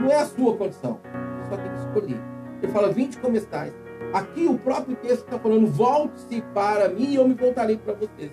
[0.00, 0.98] Não é a sua condição,
[1.38, 2.20] você só tem que escolher.
[2.60, 3.72] Ele fala, vinte como estáis.
[4.12, 8.32] Aqui o próprio texto está falando, volte-se para mim e eu me voltarei para vocês.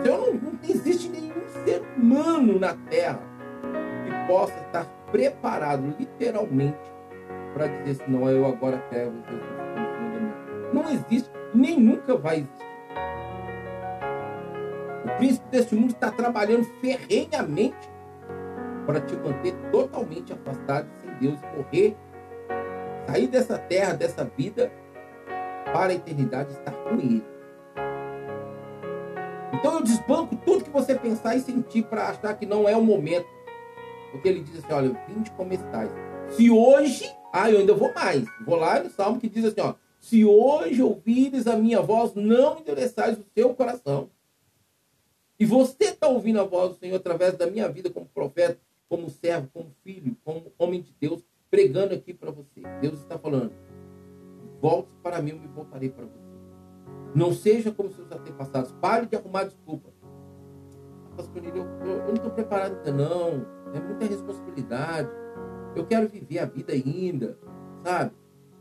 [0.00, 3.20] Então não, não existe nenhum ser humano na Terra
[4.04, 6.78] que possa estar preparado, literalmente,
[7.54, 12.66] para dizer assim, não, eu agora quero Jesus Não existe, nem nunca vai existir.
[15.04, 17.88] O príncipe deste mundo está trabalhando ferrenhamente
[18.84, 21.96] para te manter totalmente afastado sem Deus morrer,
[23.06, 24.70] sair dessa terra, dessa vida,
[25.72, 27.24] para a eternidade estar com Ele.
[29.52, 32.82] Então eu desbanco tudo que você pensar e sentir para achar que não é o
[32.82, 33.35] momento.
[34.16, 35.90] Porque ele diz assim: olha, vinde como estáis.
[36.30, 38.24] Se hoje, ah, eu ainda vou mais.
[38.44, 42.58] Vou lá no salmo que diz assim: ó, se hoje ouvires a minha voz, não
[42.58, 44.10] endureçais o seu coração.
[45.38, 49.10] E você está ouvindo a voz do Senhor através da minha vida como profeta, como
[49.10, 52.62] servo, como filho, como homem de Deus, pregando aqui para você.
[52.80, 53.52] Deus está falando:
[54.60, 56.26] volte para mim, eu me voltarei para você.
[57.14, 58.72] Não seja como seus antepassados.
[58.80, 59.95] Pare de arrumar desculpa.
[61.18, 63.46] Eu, eu, eu não estou preparado ainda, não.
[63.74, 65.08] É muita responsabilidade.
[65.74, 67.38] Eu quero viver a vida ainda,
[67.84, 68.12] sabe?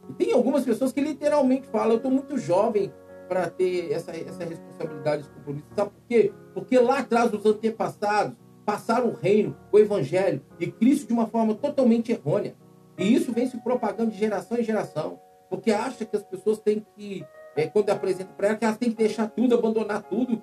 [0.10, 2.91] E tem algumas pessoas que literalmente falam: eu estou muito jovem
[3.28, 5.68] para ter essa, essa responsabilidade, esse compromisso.
[5.76, 6.34] Sabe por quê?
[6.54, 11.54] Porque lá atrás os antepassados passaram o reino, o evangelho e Cristo de uma forma
[11.56, 12.56] totalmente errônea.
[12.98, 15.20] E isso vem se propagando de geração em geração.
[15.50, 18.89] Porque acha que as pessoas têm que, é, quando apresenta para elas, que elas têm
[18.89, 20.41] que deixar tudo, abandonar tudo.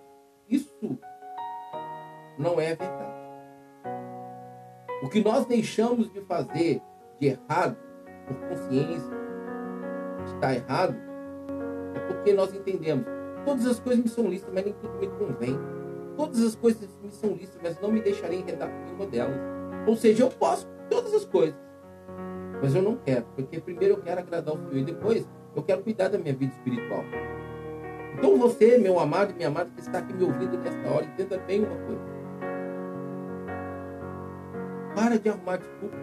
[0.49, 0.99] Isso
[2.39, 3.13] não é verdade.
[5.03, 6.81] O que nós deixamos de fazer
[7.19, 7.77] de errado,
[8.27, 9.13] por consciência,
[10.25, 10.97] está errado,
[11.95, 13.05] é porque nós entendemos.
[13.45, 15.59] Todas as coisas me são listas, mas nem tudo me convém.
[16.17, 19.37] Todas as coisas me são listas, mas não me deixarei enredar por nenhuma delas.
[19.87, 21.59] Ou seja, eu posso todas as coisas,
[22.63, 25.83] mas eu não quero, porque primeiro eu quero agradar o Senhor e depois eu quero
[25.83, 27.03] cuidar da minha vida espiritual.
[28.17, 31.39] Então você, meu amado e minha amada, que está aqui me ouvindo nesta hora, entenda
[31.39, 32.22] bem uma coisa.
[34.95, 35.97] Para de arrumar desculpa.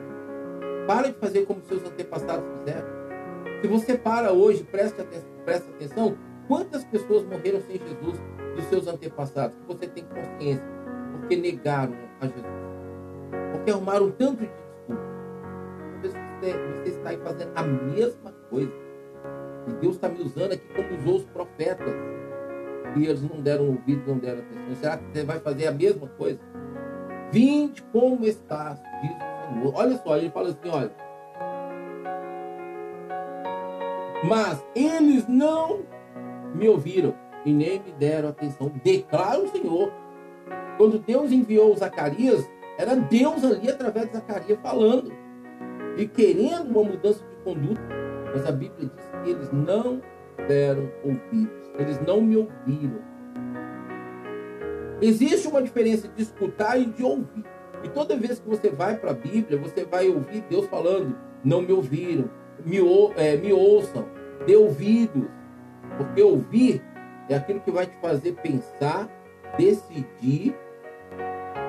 [0.87, 2.87] Para de fazer como seus antepassados fizeram.
[3.61, 8.19] Se você para hoje, preste atenção, preste atenção quantas pessoas morreram sem Jesus
[8.55, 10.65] dos seus antepassados, que você tem consciência,
[11.11, 12.45] porque negaram a Jesus.
[13.51, 15.01] Porque arrumaram tanto de desculpa.
[15.91, 18.71] Talvez você, você está aí fazendo a mesma coisa.
[19.67, 21.93] E Deus está me usando aqui como usou os profetas.
[22.95, 24.75] E eles não deram ouvido, não deram atenção.
[24.75, 26.39] Será que você vai fazer a mesma coisa?
[27.31, 29.73] Vinde como estás, diz o Senhor.
[29.75, 30.91] Olha só, ele fala assim, olha.
[34.23, 35.81] Mas eles não
[36.53, 37.13] me ouviram
[37.45, 38.71] e nem me deram atenção.
[38.83, 39.91] Declara o Senhor.
[40.77, 45.11] Quando Deus enviou Zacarias, era Deus ali através de Zacarias falando
[45.97, 47.81] e querendo uma mudança de conduta.
[48.33, 50.01] Mas a Bíblia diz que eles não
[50.47, 53.08] deram ouvidos, eles não me ouviram.
[55.01, 57.45] Existe uma diferença de escutar e de ouvir.
[57.83, 61.61] E toda vez que você vai para a Bíblia, você vai ouvir Deus falando: não
[61.61, 62.29] me ouviram,
[62.65, 64.05] me, ou, é, me ouçam,
[64.45, 65.27] dê ouvidos.
[65.97, 66.83] Porque ouvir
[67.29, 69.09] é aquilo que vai te fazer pensar,
[69.57, 70.55] decidir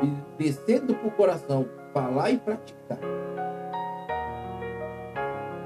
[0.03, 2.99] e descendo para o coração falar e praticar.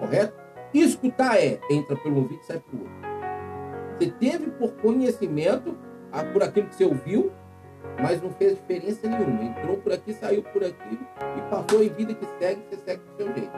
[0.01, 0.35] Correto?
[0.73, 2.95] Escutar é, entra pelo ouvido e sai pelo outro.
[3.99, 5.77] Você teve por conhecimento,
[6.33, 7.33] por aquilo que você ouviu,
[8.03, 9.45] mas não fez diferença nenhuma.
[9.45, 10.99] Entrou por aqui, saiu por aqui
[11.39, 13.53] e passou em vida que segue, você segue do seu jeito.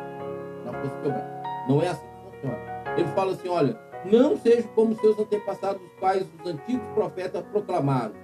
[0.65, 1.69] Na força do seu braço.
[1.69, 2.59] Não é assim que funciona.
[2.97, 8.15] Ele fala assim: olha, não seja como seus antepassados, os quais os antigos profetas proclamaram.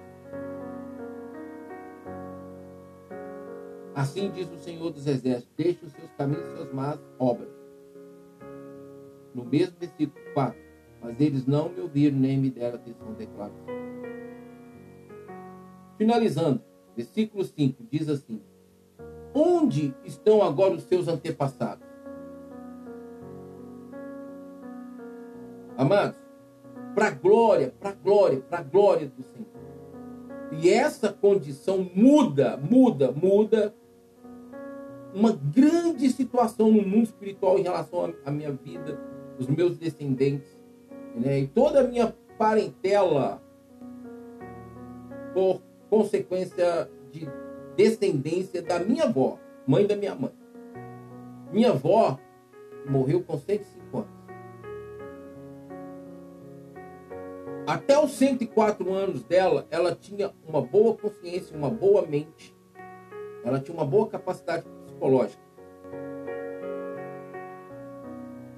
[3.94, 7.50] Assim diz o Senhor dos Exércitos: deixe os seus caminhos e suas más obras.
[9.34, 10.60] No mesmo versículo 4.
[11.02, 13.50] Mas eles não me ouviram nem me deram atenção, declara
[15.96, 16.62] Finalizando,
[16.96, 18.42] versículo 5 diz assim:
[19.34, 21.86] Onde estão agora os seus antepassados?
[25.76, 26.18] Amados,
[26.94, 29.46] para glória, para glória, para glória do Senhor.
[30.52, 33.74] E essa condição muda, muda, muda
[35.14, 38.98] uma grande situação no mundo espiritual em relação à minha vida,
[39.38, 40.60] os meus descendentes,
[41.14, 41.40] né?
[41.40, 43.42] e toda a minha parentela
[45.32, 47.28] por consequência de
[47.76, 50.32] descendência da minha avó, mãe da minha mãe.
[51.52, 52.18] Minha avó
[52.88, 54.10] morreu com 105 anos.
[57.66, 62.56] Até os 104 anos dela, ela tinha uma boa consciência, uma boa mente.
[63.44, 65.42] Ela tinha uma boa capacidade psicológica.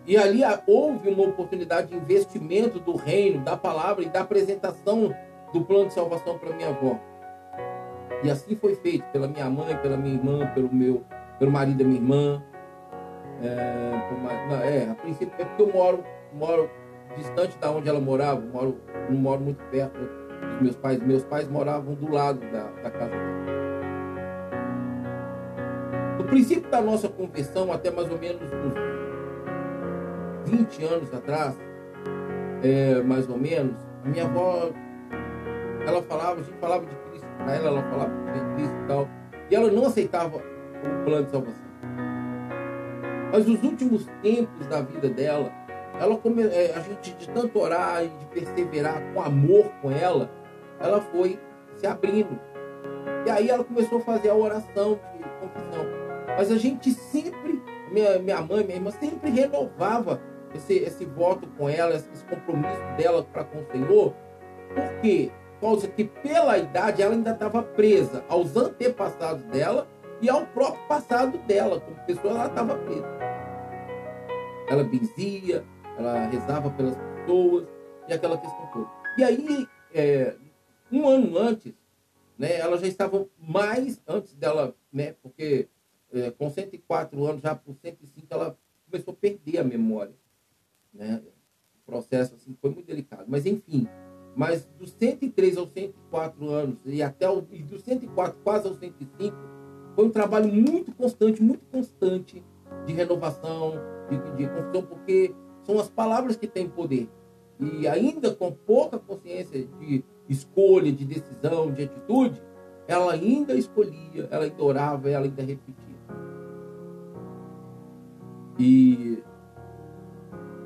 [0.06, 5.12] E ali houve uma oportunidade de investimento do reino, da palavra e da apresentação
[5.52, 7.00] do plano de salvação para minha avó.
[8.24, 11.04] E assim foi feito pela minha mãe, pela minha irmã, pelo meu,
[11.38, 12.42] pelo marido da minha irmã.
[13.42, 14.16] É, por,
[14.64, 16.70] é a princípio é porque eu moro, moro
[17.18, 20.98] distante da onde ela morava, moro, não moro muito perto dos meus pais.
[21.00, 23.34] Meus pais moravam do lado da, da casa dela.
[26.16, 28.72] No princípio da nossa conversão, até mais ou menos uns
[30.50, 31.54] 20 anos atrás,
[32.62, 34.70] é, mais ou menos, a minha avó,
[35.86, 37.03] ela falava, a gente falava de
[37.38, 38.12] para ela, ela falava
[38.56, 39.08] de e tal,
[39.50, 41.64] e ela não aceitava o plano de salvação.
[43.32, 45.52] Mas os últimos tempos da vida dela,
[46.00, 50.30] ela come, é, a gente de tanto orar e de perseverar com amor com ela,
[50.80, 51.38] ela foi
[51.76, 52.38] se abrindo.
[53.26, 55.84] E aí ela começou a fazer a oração de confissão.
[56.36, 60.20] Mas a gente sempre, minha, minha mãe, minha irmã, sempre renovava
[60.54, 64.14] esse, esse voto com ela, esse compromisso dela para com o Senhor.
[64.74, 65.30] Por quê?
[65.64, 69.88] Causa que pela idade ela ainda estava presa aos antepassados dela
[70.20, 71.80] e ao próprio passado dela.
[71.80, 73.08] Como pessoa, ela estava presa.
[74.68, 75.64] Ela benzia,
[75.96, 77.66] ela rezava pelas pessoas
[78.06, 78.90] e aquela questão toda.
[79.16, 80.36] E aí, é,
[80.92, 81.72] um ano antes,
[82.38, 85.70] né, ela já estava mais, antes dela, né, porque
[86.12, 88.54] é, com 104 anos, já por 105, ela
[88.90, 90.12] começou a perder a memória.
[90.92, 91.22] Né?
[91.78, 93.24] O processo assim, foi muito delicado.
[93.26, 93.88] Mas, enfim,
[94.36, 99.36] mas dos 103 aos 104 anos, e até o, e dos 104 quase aos 105,
[99.94, 102.42] foi um trabalho muito constante, muito constante
[102.84, 103.74] de renovação,
[104.10, 107.08] de, de construção, porque são as palavras que têm poder.
[107.60, 112.42] E ainda com pouca consciência de escolha, de decisão, de atitude,
[112.88, 115.94] ela ainda escolhia, ela ainda orava, ela ainda repetia.
[118.58, 119.22] E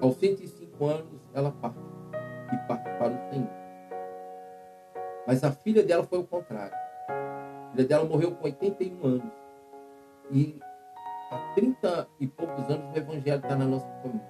[0.01, 1.79] aos 105 anos ela parte
[2.53, 3.58] e parte para o Senhor.
[5.29, 6.73] Mas a filha dela foi o contrário.
[7.07, 9.31] A filha dela morreu com 81 anos.
[10.31, 10.59] E
[11.31, 14.27] há 30 e poucos anos o evangelho está na nossa família.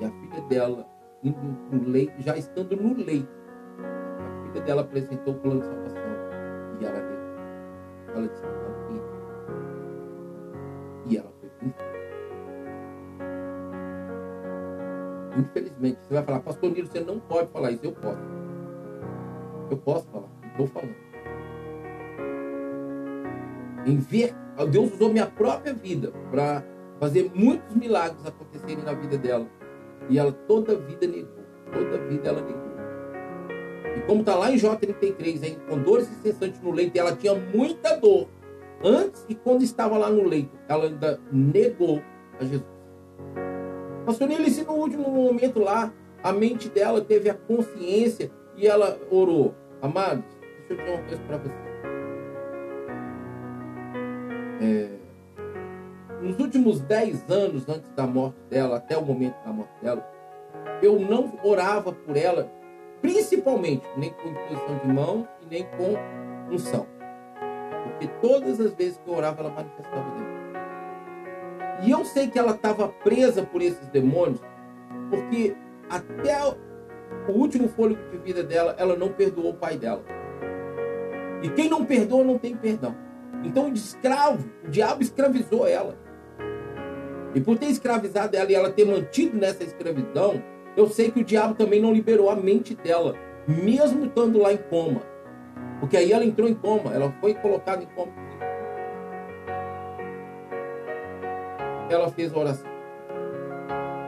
[0.00, 0.88] E a filha dela,
[1.22, 1.38] indo
[1.70, 3.30] no leito, já estando no leito,
[3.78, 6.00] a filha dela apresentou o plano de salvação.
[6.80, 7.20] E ela deu.
[8.16, 9.00] Ela disse, não,
[11.06, 11.48] E ela foi
[15.38, 17.86] Infelizmente, você vai falar, pastor Nilo, você não pode falar isso.
[17.86, 18.39] Eu posso.
[19.70, 20.28] Eu posso falar.
[20.50, 20.94] Estou falando.
[23.86, 24.34] Em ver,
[24.70, 26.64] Deus usou minha própria vida para
[26.98, 29.46] fazer muitos milagres acontecerem na vida dela.
[30.08, 31.44] E ela toda vida negou.
[31.72, 32.70] Toda vida ela negou.
[33.96, 37.96] E como está lá em J33, hein, com dores incessantes no leito, ela tinha muita
[37.96, 38.28] dor.
[38.82, 42.02] Antes e quando estava lá no leito, ela ainda negou
[42.38, 42.64] a Jesus.
[44.06, 45.92] Pastor Nele, se no último momento lá,
[46.22, 49.54] a mente dela teve a consciência e ela orou.
[49.82, 50.24] Amados,
[50.68, 51.70] deixa eu dizer uma coisa para você.
[54.60, 54.90] É,
[56.20, 60.06] nos últimos 10 anos antes da morte dela, até o momento da morte dela,
[60.82, 62.52] eu não orava por ela,
[63.00, 66.86] principalmente nem com imposição de mão e nem com unção.
[67.84, 70.40] porque todas as vezes que eu orava, ela manifestava o demônio.
[71.82, 74.42] E eu sei que ela estava presa por esses demônios,
[75.08, 75.56] porque
[75.88, 76.34] até
[77.28, 80.02] o último fôlego de vida dela, ela não perdoou o pai dela.
[81.42, 82.94] E quem não perdoa não tem perdão.
[83.44, 85.96] Então o escravo, o diabo escravizou ela.
[87.34, 90.42] E por ter escravizado ela e ela ter mantido nessa escravidão,
[90.76, 93.14] eu sei que o diabo também não liberou a mente dela,
[93.46, 95.02] mesmo estando lá em coma.
[95.78, 98.12] Porque aí ela entrou em coma, ela foi colocada em coma.
[101.88, 102.69] Ela fez a oração.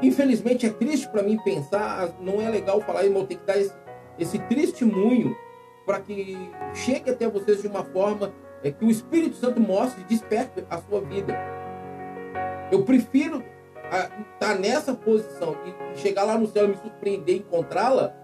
[0.02, 3.72] Infelizmente é triste para mim pensar, não é legal falar, irmão, tem que dar esse,
[4.18, 5.36] esse testemunho
[5.86, 8.32] para que chegue até vocês de uma forma
[8.64, 11.38] é, que o Espírito Santo mostre e desperte a sua vida.
[12.70, 13.42] Eu prefiro
[13.84, 18.14] estar tá nessa posição e chegar lá no céu e me surpreender e encontrá-la,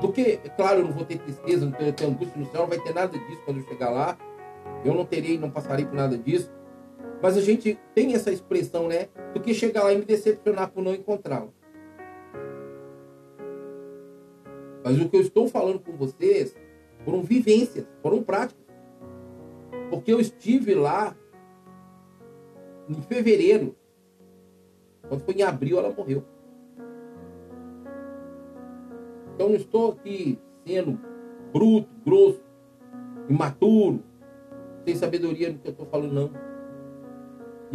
[0.00, 2.62] do que, é claro, eu não vou ter tristeza, não vou ter angústia no céu,
[2.62, 4.16] não vai ter nada disso quando eu chegar lá.
[4.84, 6.52] Eu não terei, não passarei por nada disso.
[7.24, 9.08] Mas a gente tem essa expressão, né?
[9.32, 11.48] Do que chegar lá e me decepcionar por não encontrá-la.
[14.84, 16.54] Mas o que eu estou falando com vocês
[17.02, 18.62] foram vivências, foram práticas.
[19.88, 21.16] Porque eu estive lá
[22.90, 23.74] em fevereiro.
[25.08, 26.22] Quando foi em abril, ela morreu.
[29.34, 31.00] Então não estou aqui sendo
[31.50, 32.44] bruto, grosso,
[33.30, 34.04] imaturo,
[34.84, 36.43] sem sabedoria no que eu estou falando, não.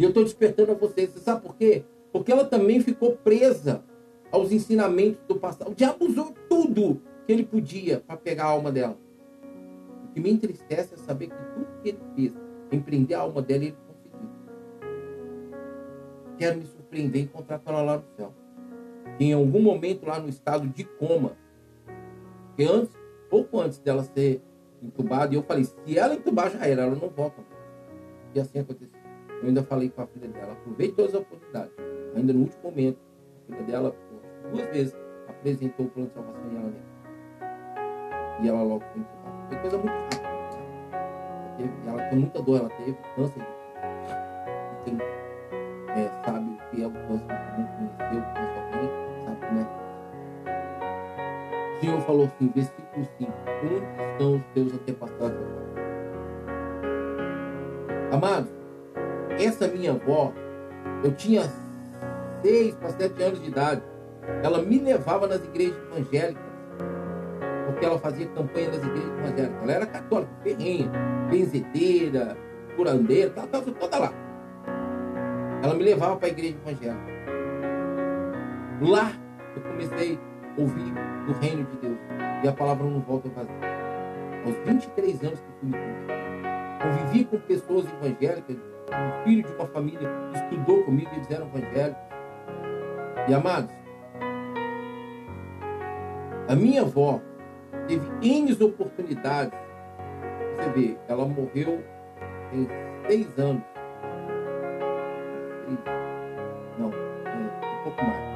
[0.00, 1.10] E eu estou despertando a vocês.
[1.10, 1.84] Você sabe por quê?
[2.10, 3.84] Porque ela também ficou presa
[4.32, 5.72] aos ensinamentos do passado.
[5.72, 8.96] O diabo usou tudo que ele podia para pegar a alma dela.
[10.04, 12.32] O que me entristece é saber que tudo que ele fez,
[12.72, 14.30] empreender a alma dela, ele conseguiu.
[16.38, 18.32] Quero me surpreender e encontrar ela lá no céu.
[19.20, 21.36] Em algum momento lá no estado de coma,
[22.56, 22.96] que antes,
[23.28, 24.40] pouco antes dela ser
[24.82, 27.42] entubada, e eu falei, se ela entubar já era, ela não volta.
[28.34, 28.99] E assim aconteceu.
[29.42, 31.72] Eu ainda falei com a filha dela, aproveite todas as oportunidades.
[32.14, 32.98] Ainda no último momento,
[33.48, 33.96] a filha dela,
[34.52, 34.96] duas vezes,
[35.28, 38.44] apresentou o plano de salvação e ela nem.
[38.44, 39.48] E ela logo foi entubada.
[39.48, 40.30] Foi coisa muito rápida.
[40.92, 43.46] Ela, teve, ela tem muita dor, ela teve câncer.
[44.84, 44.98] Quem
[45.90, 47.26] é, sabe o que é o câncer,
[47.58, 48.22] não conheceu
[48.62, 48.90] alguém,
[49.24, 49.80] sabe como é.
[51.76, 53.32] O Senhor falou assim, versículo 5,
[53.64, 53.74] onde
[54.12, 55.38] estão os teus antepassados
[58.12, 58.59] Amados,
[59.50, 60.32] essa minha avó,
[61.04, 61.42] eu tinha
[62.42, 63.82] seis para sete anos de idade.
[64.42, 66.50] Ela me levava nas igrejas evangélicas
[67.66, 69.62] porque ela fazia campanha nas igrejas evangélicas.
[69.62, 70.90] Ela era católica, ferrenha,
[71.30, 72.36] benzedeira,
[72.76, 74.12] curandeira, estava toda lá.
[75.62, 77.10] Ela me levava para a igreja evangélica.
[78.82, 79.12] Lá
[79.54, 80.18] eu comecei
[80.56, 80.92] a ouvir
[81.26, 81.98] do reino de Deus.
[82.42, 83.54] E a palavra não volta vazia.
[84.44, 85.76] Aos 23 anos que fui me.
[86.80, 88.56] Convivi com pessoas evangélicas.
[88.92, 92.02] Um filho de uma família estudou comigo, eles eram evangélicos.
[93.28, 93.72] E amados,
[96.48, 97.20] a minha avó
[97.86, 99.58] teve N oportunidades.
[100.56, 101.82] Você vê, ela morreu
[102.50, 102.68] tem
[103.06, 103.62] seis anos.
[106.78, 108.30] Não, um pouco mais.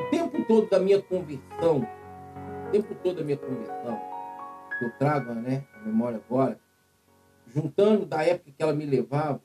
[0.00, 1.86] O tempo todo da minha conversão,
[2.66, 4.00] o tempo todo da minha conversão,
[4.78, 6.58] que eu trago né, a memória agora,
[7.48, 9.42] juntando da época que ela me levava,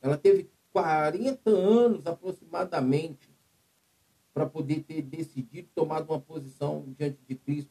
[0.00, 3.30] ela teve 40 anos aproximadamente
[4.32, 7.70] para poder ter decidido tomar uma posição diante de Cristo.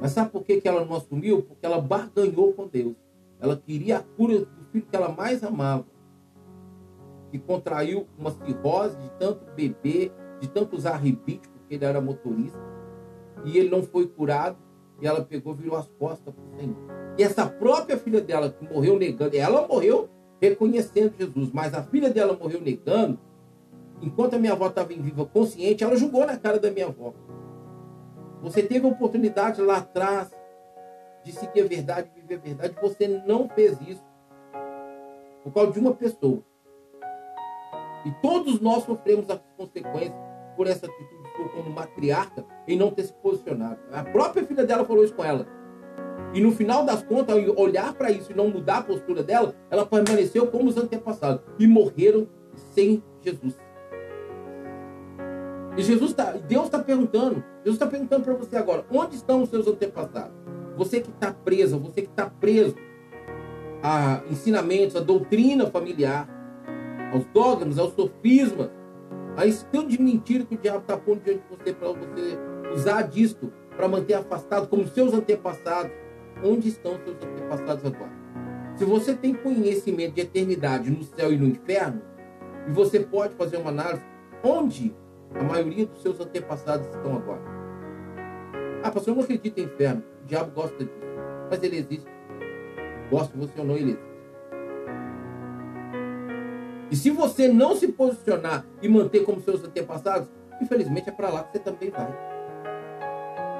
[0.00, 1.42] Mas sabe por que, que ela não assumiu?
[1.42, 2.96] Porque ela barganhou com Deus.
[3.38, 5.86] Ela queria a cura do filho que ela mais amava.
[7.30, 12.58] Que contraiu uma cirrose de tanto beber, de tanto usar rebite, porque ele era motorista.
[13.44, 14.58] E ele não foi curado.
[15.00, 16.76] E ela pegou, virou as costas para o Senhor.
[17.20, 20.08] E essa própria filha dela, que morreu negando, ela morreu
[20.40, 23.18] reconhecendo Jesus, mas a filha dela morreu negando,
[24.00, 27.12] enquanto a minha avó estava em viva consciente, ela jogou na cara da minha avó.
[28.40, 30.34] Você teve a oportunidade lá atrás
[31.22, 34.02] de seguir a verdade, viver a verdade, você não fez isso
[35.44, 36.42] por causa de uma pessoa.
[38.06, 40.18] E todos nós sofremos as consequências
[40.56, 41.20] por essa atitude
[41.54, 43.78] como matriarca em não ter se posicionado.
[43.92, 45.59] A própria filha dela falou isso com ela.
[46.32, 49.54] E no final das contas, ao olhar para isso e não mudar a postura dela,
[49.70, 52.28] ela permaneceu como os antepassados e morreram
[52.72, 53.54] sem Jesus.
[55.76, 59.50] E Jesus tá, Deus está perguntando, Jesus está perguntando para você agora, onde estão os
[59.50, 60.36] seus antepassados?
[60.76, 62.74] Você que está preso, você que está preso
[63.82, 66.28] a ensinamentos, a doutrina familiar,
[67.12, 68.70] aos dogmas, aos sofismas,
[69.36, 72.38] a esse tanto de mentira que o diabo está pondo diante de você para você
[72.74, 75.92] usar disto para manter afastado como seus antepassados.
[76.42, 78.12] Onde estão seus antepassados agora?
[78.76, 82.00] Se você tem conhecimento de eternidade no céu e no inferno,
[82.66, 84.02] e você pode fazer uma análise,
[84.42, 84.94] onde
[85.34, 87.42] a maioria dos seus antepassados estão agora?
[88.82, 90.02] Ah, pastor, eu não acredito em inferno.
[90.22, 90.96] O diabo gosta disso.
[91.50, 92.10] Mas ele existe.
[93.10, 94.10] Gosta você ou não, ele existe.
[96.90, 100.28] E se você não se posicionar e manter como seus antepassados,
[100.60, 102.12] infelizmente é para lá que você também vai.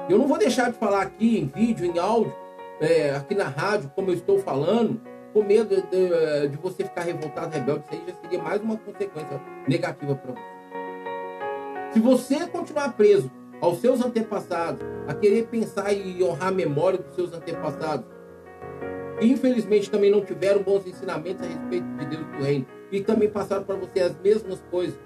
[0.09, 2.35] Eu não vou deixar de falar aqui em vídeo, em áudio,
[2.81, 4.99] é, aqui na rádio, como eu estou falando,
[5.33, 7.83] com medo de, de, você ficar revoltado, rebelde.
[7.85, 10.41] Isso aí já seria mais uma consequência negativa para você.
[11.93, 17.13] Se você continuar preso aos seus antepassados, a querer pensar e honrar a memória dos
[17.13, 18.05] seus antepassados,
[19.19, 23.01] que infelizmente também não tiveram bons ensinamentos a respeito de Deus e do reino, e
[23.01, 24.97] também passaram para você as mesmas coisas,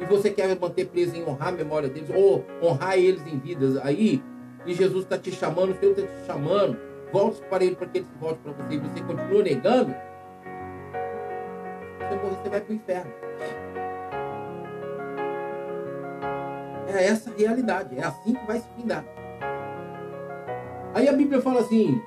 [0.00, 3.76] e você quer manter preso em honrar a memória deles, ou honrar eles em vidas
[3.78, 4.22] aí,
[4.66, 6.78] e Jesus está te chamando, o Senhor está te chamando,
[7.14, 9.94] volte para ele para que ele se volte para você, e você continua negando,
[12.24, 13.12] você vai para o inferno.
[16.88, 19.04] É essa a realidade, é assim que vai se findar.
[20.92, 22.02] Aí a Bíblia fala assim: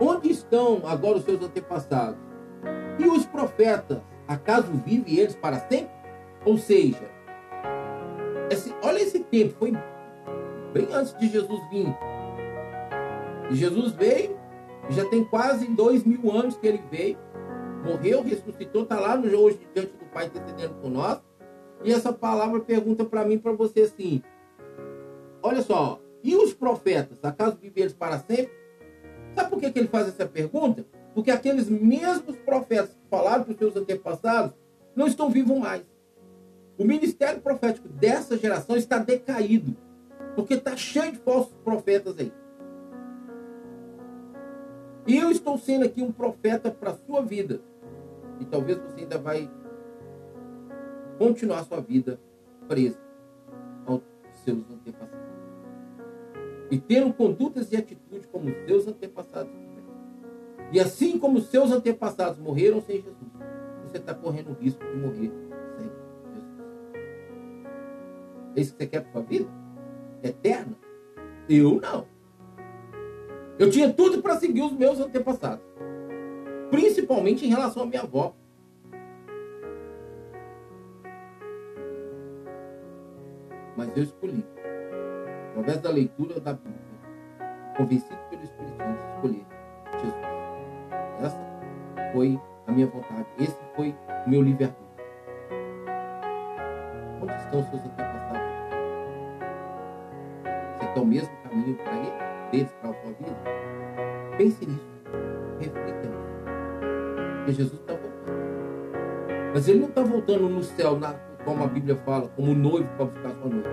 [0.00, 2.18] onde estão agora os seus antepassados?
[2.98, 5.90] E os profetas, acaso vivem eles para sempre?
[6.44, 7.08] Ou seja,
[8.50, 9.72] esse, olha esse tempo, foi
[10.72, 11.94] bem antes de Jesus vir.
[13.50, 14.38] Jesus veio,
[14.88, 17.18] já tem quase dois mil anos que ele veio,
[17.84, 21.20] morreu, ressuscitou, está lá no, hoje diante do Pai intercedendo por nós.
[21.82, 24.22] E essa palavra pergunta para mim, para você assim:
[25.42, 28.52] olha só, e os profetas, acaso eles para sempre?
[29.34, 30.84] Sabe por que, que ele faz essa pergunta?
[31.14, 34.52] Porque aqueles mesmos profetas que falaram para os seus antepassados
[34.94, 35.82] não estão vivos mais.
[36.76, 39.76] O ministério profético dessa geração está decaído,
[40.34, 42.32] porque está cheio de falsos profetas aí.
[45.06, 47.60] E eu estou sendo aqui um profeta para a sua vida.
[48.38, 49.50] E talvez você ainda vai
[51.18, 52.18] continuar sua vida
[52.68, 52.98] presa
[53.86, 54.02] aos
[54.44, 55.20] seus antepassados.
[56.70, 59.52] E tendo condutas e atitudes como os seus antepassados.
[60.72, 63.30] E assim como os seus antepassados morreram sem Jesus,
[63.84, 65.32] você está correndo o risco de morrer
[65.76, 66.10] sem Jesus.
[68.54, 69.50] É isso que você quer para sua vida?
[70.22, 70.76] Eterna?
[71.48, 72.06] Eu não.
[73.60, 75.64] Eu tinha tudo para seguir os meus antepassados.
[76.70, 78.34] Principalmente em relação à minha avó.
[83.80, 84.44] mas eu escolhi,
[85.50, 86.76] através da leitura da Bíblia,
[87.78, 89.46] convencido pelo Espírito Santo, escolher
[89.94, 90.14] Jesus.
[91.22, 93.94] Essa foi a minha vontade, esse foi
[94.26, 94.86] o meu livre-arbítrio.
[97.22, 98.42] Onde estão os seus antepassados?
[100.78, 102.19] Você quer o mesmo caminho para ele,
[102.50, 103.36] deles para a sua vida?
[104.36, 104.88] Pense nisso,
[105.58, 106.30] reflita nisso.
[107.36, 108.10] Porque Jesus está voltando.
[109.54, 113.06] Mas ele não está voltando no céu, na como a Bíblia fala, como noivo para
[113.06, 113.70] buscar sua noiva.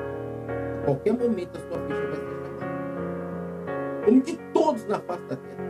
[0.82, 4.05] A qualquer momento a sua ficha vai ser chamada.
[4.05, 5.67] Como de todos na face da terra.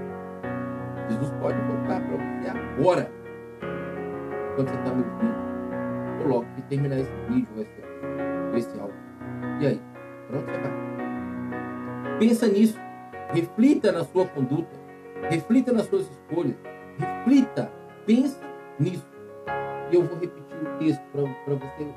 [1.09, 3.11] Jesus pode voltar para você agora.
[4.55, 5.47] Quando você está me ouvindo.
[6.21, 8.95] Ou logo que terminar esse vídeo, esse, esse áudio.
[9.59, 9.81] E aí?
[10.27, 12.17] Para onde você vai?
[12.19, 12.86] Pensa nisso.
[13.33, 14.75] Reflita na sua conduta.
[15.29, 16.55] Reflita nas suas escolhas.
[16.97, 17.71] Reflita.
[18.05, 18.39] Pensa
[18.79, 19.05] nisso.
[19.91, 21.87] E eu vou repetir o texto para você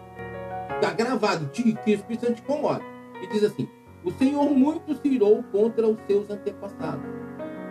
[0.75, 2.83] ficar gravado, que o Espírito Santo te incomoda.
[3.23, 3.69] E diz assim:
[4.05, 7.05] O Senhor muito se irou contra os seus antepassados.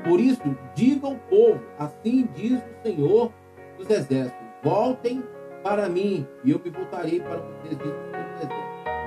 [0.04, 0.42] Por isso,
[0.76, 3.32] diga ao povo: Assim diz o Senhor
[3.78, 5.24] dos Exércitos: Voltem
[5.64, 8.20] para mim, e eu me voltarei para vocês, diz o.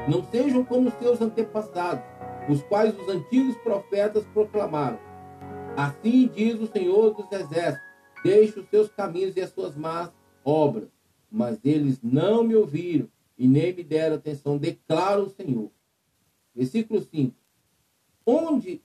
[0.08, 2.02] Não sejam como seus antepassados,
[2.48, 4.98] os quais os antigos profetas proclamaram.
[5.76, 7.86] Assim diz o Senhor dos Exércitos:
[8.24, 10.12] Deixe os seus caminhos e as suas más
[10.44, 10.88] obras
[11.32, 15.70] mas eles não me ouviram e nem me deram atenção, declara o Senhor.
[16.54, 17.34] Versículo 5.
[18.26, 18.82] Onde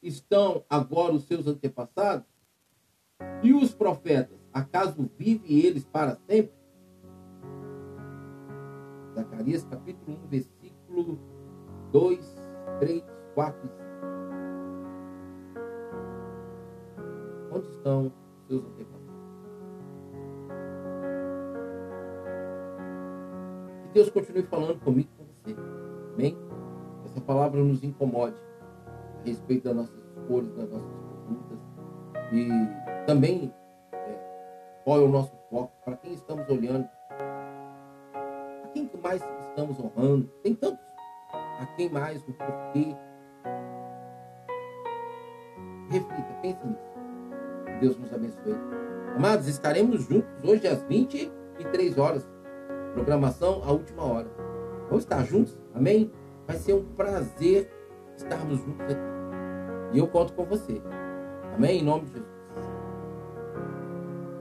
[0.00, 2.24] estão agora os seus antepassados?
[3.42, 6.56] E os profetas, acaso vivem eles para sempre?
[9.12, 11.18] Zacarias capítulo 1, versículo
[11.90, 12.37] 2,
[12.80, 13.02] 3,
[13.34, 13.88] 4 e 5.
[17.52, 18.12] Onde estão
[18.46, 19.08] seus antepassados?
[23.82, 25.56] Que Deus continue falando comigo com você.
[26.14, 26.36] Amém?
[27.04, 28.36] Essa palavra nos incomode
[29.22, 30.92] a respeito das nossas escolhas, das nossas
[31.26, 31.58] condutas.
[32.32, 32.48] E
[33.06, 33.52] também
[33.92, 36.88] é, qual é o nosso foco, para quem estamos olhando,
[38.64, 40.28] a quem mais estamos honrando.
[40.42, 40.87] Tem tantos
[41.58, 42.96] a quem mais, o porquê.
[45.90, 47.80] Reflita, pense nisso.
[47.80, 48.56] Deus nos abençoe.
[49.16, 52.28] Amados, estaremos juntos hoje às 23 horas.
[52.94, 54.30] Programação à última hora.
[54.88, 55.58] Vamos estar juntos?
[55.74, 56.10] Amém?
[56.46, 57.70] Vai ser um prazer
[58.16, 58.94] estarmos juntos aqui.
[59.92, 60.80] E eu conto com você.
[61.54, 61.80] Amém?
[61.80, 62.37] Em nome de Jesus.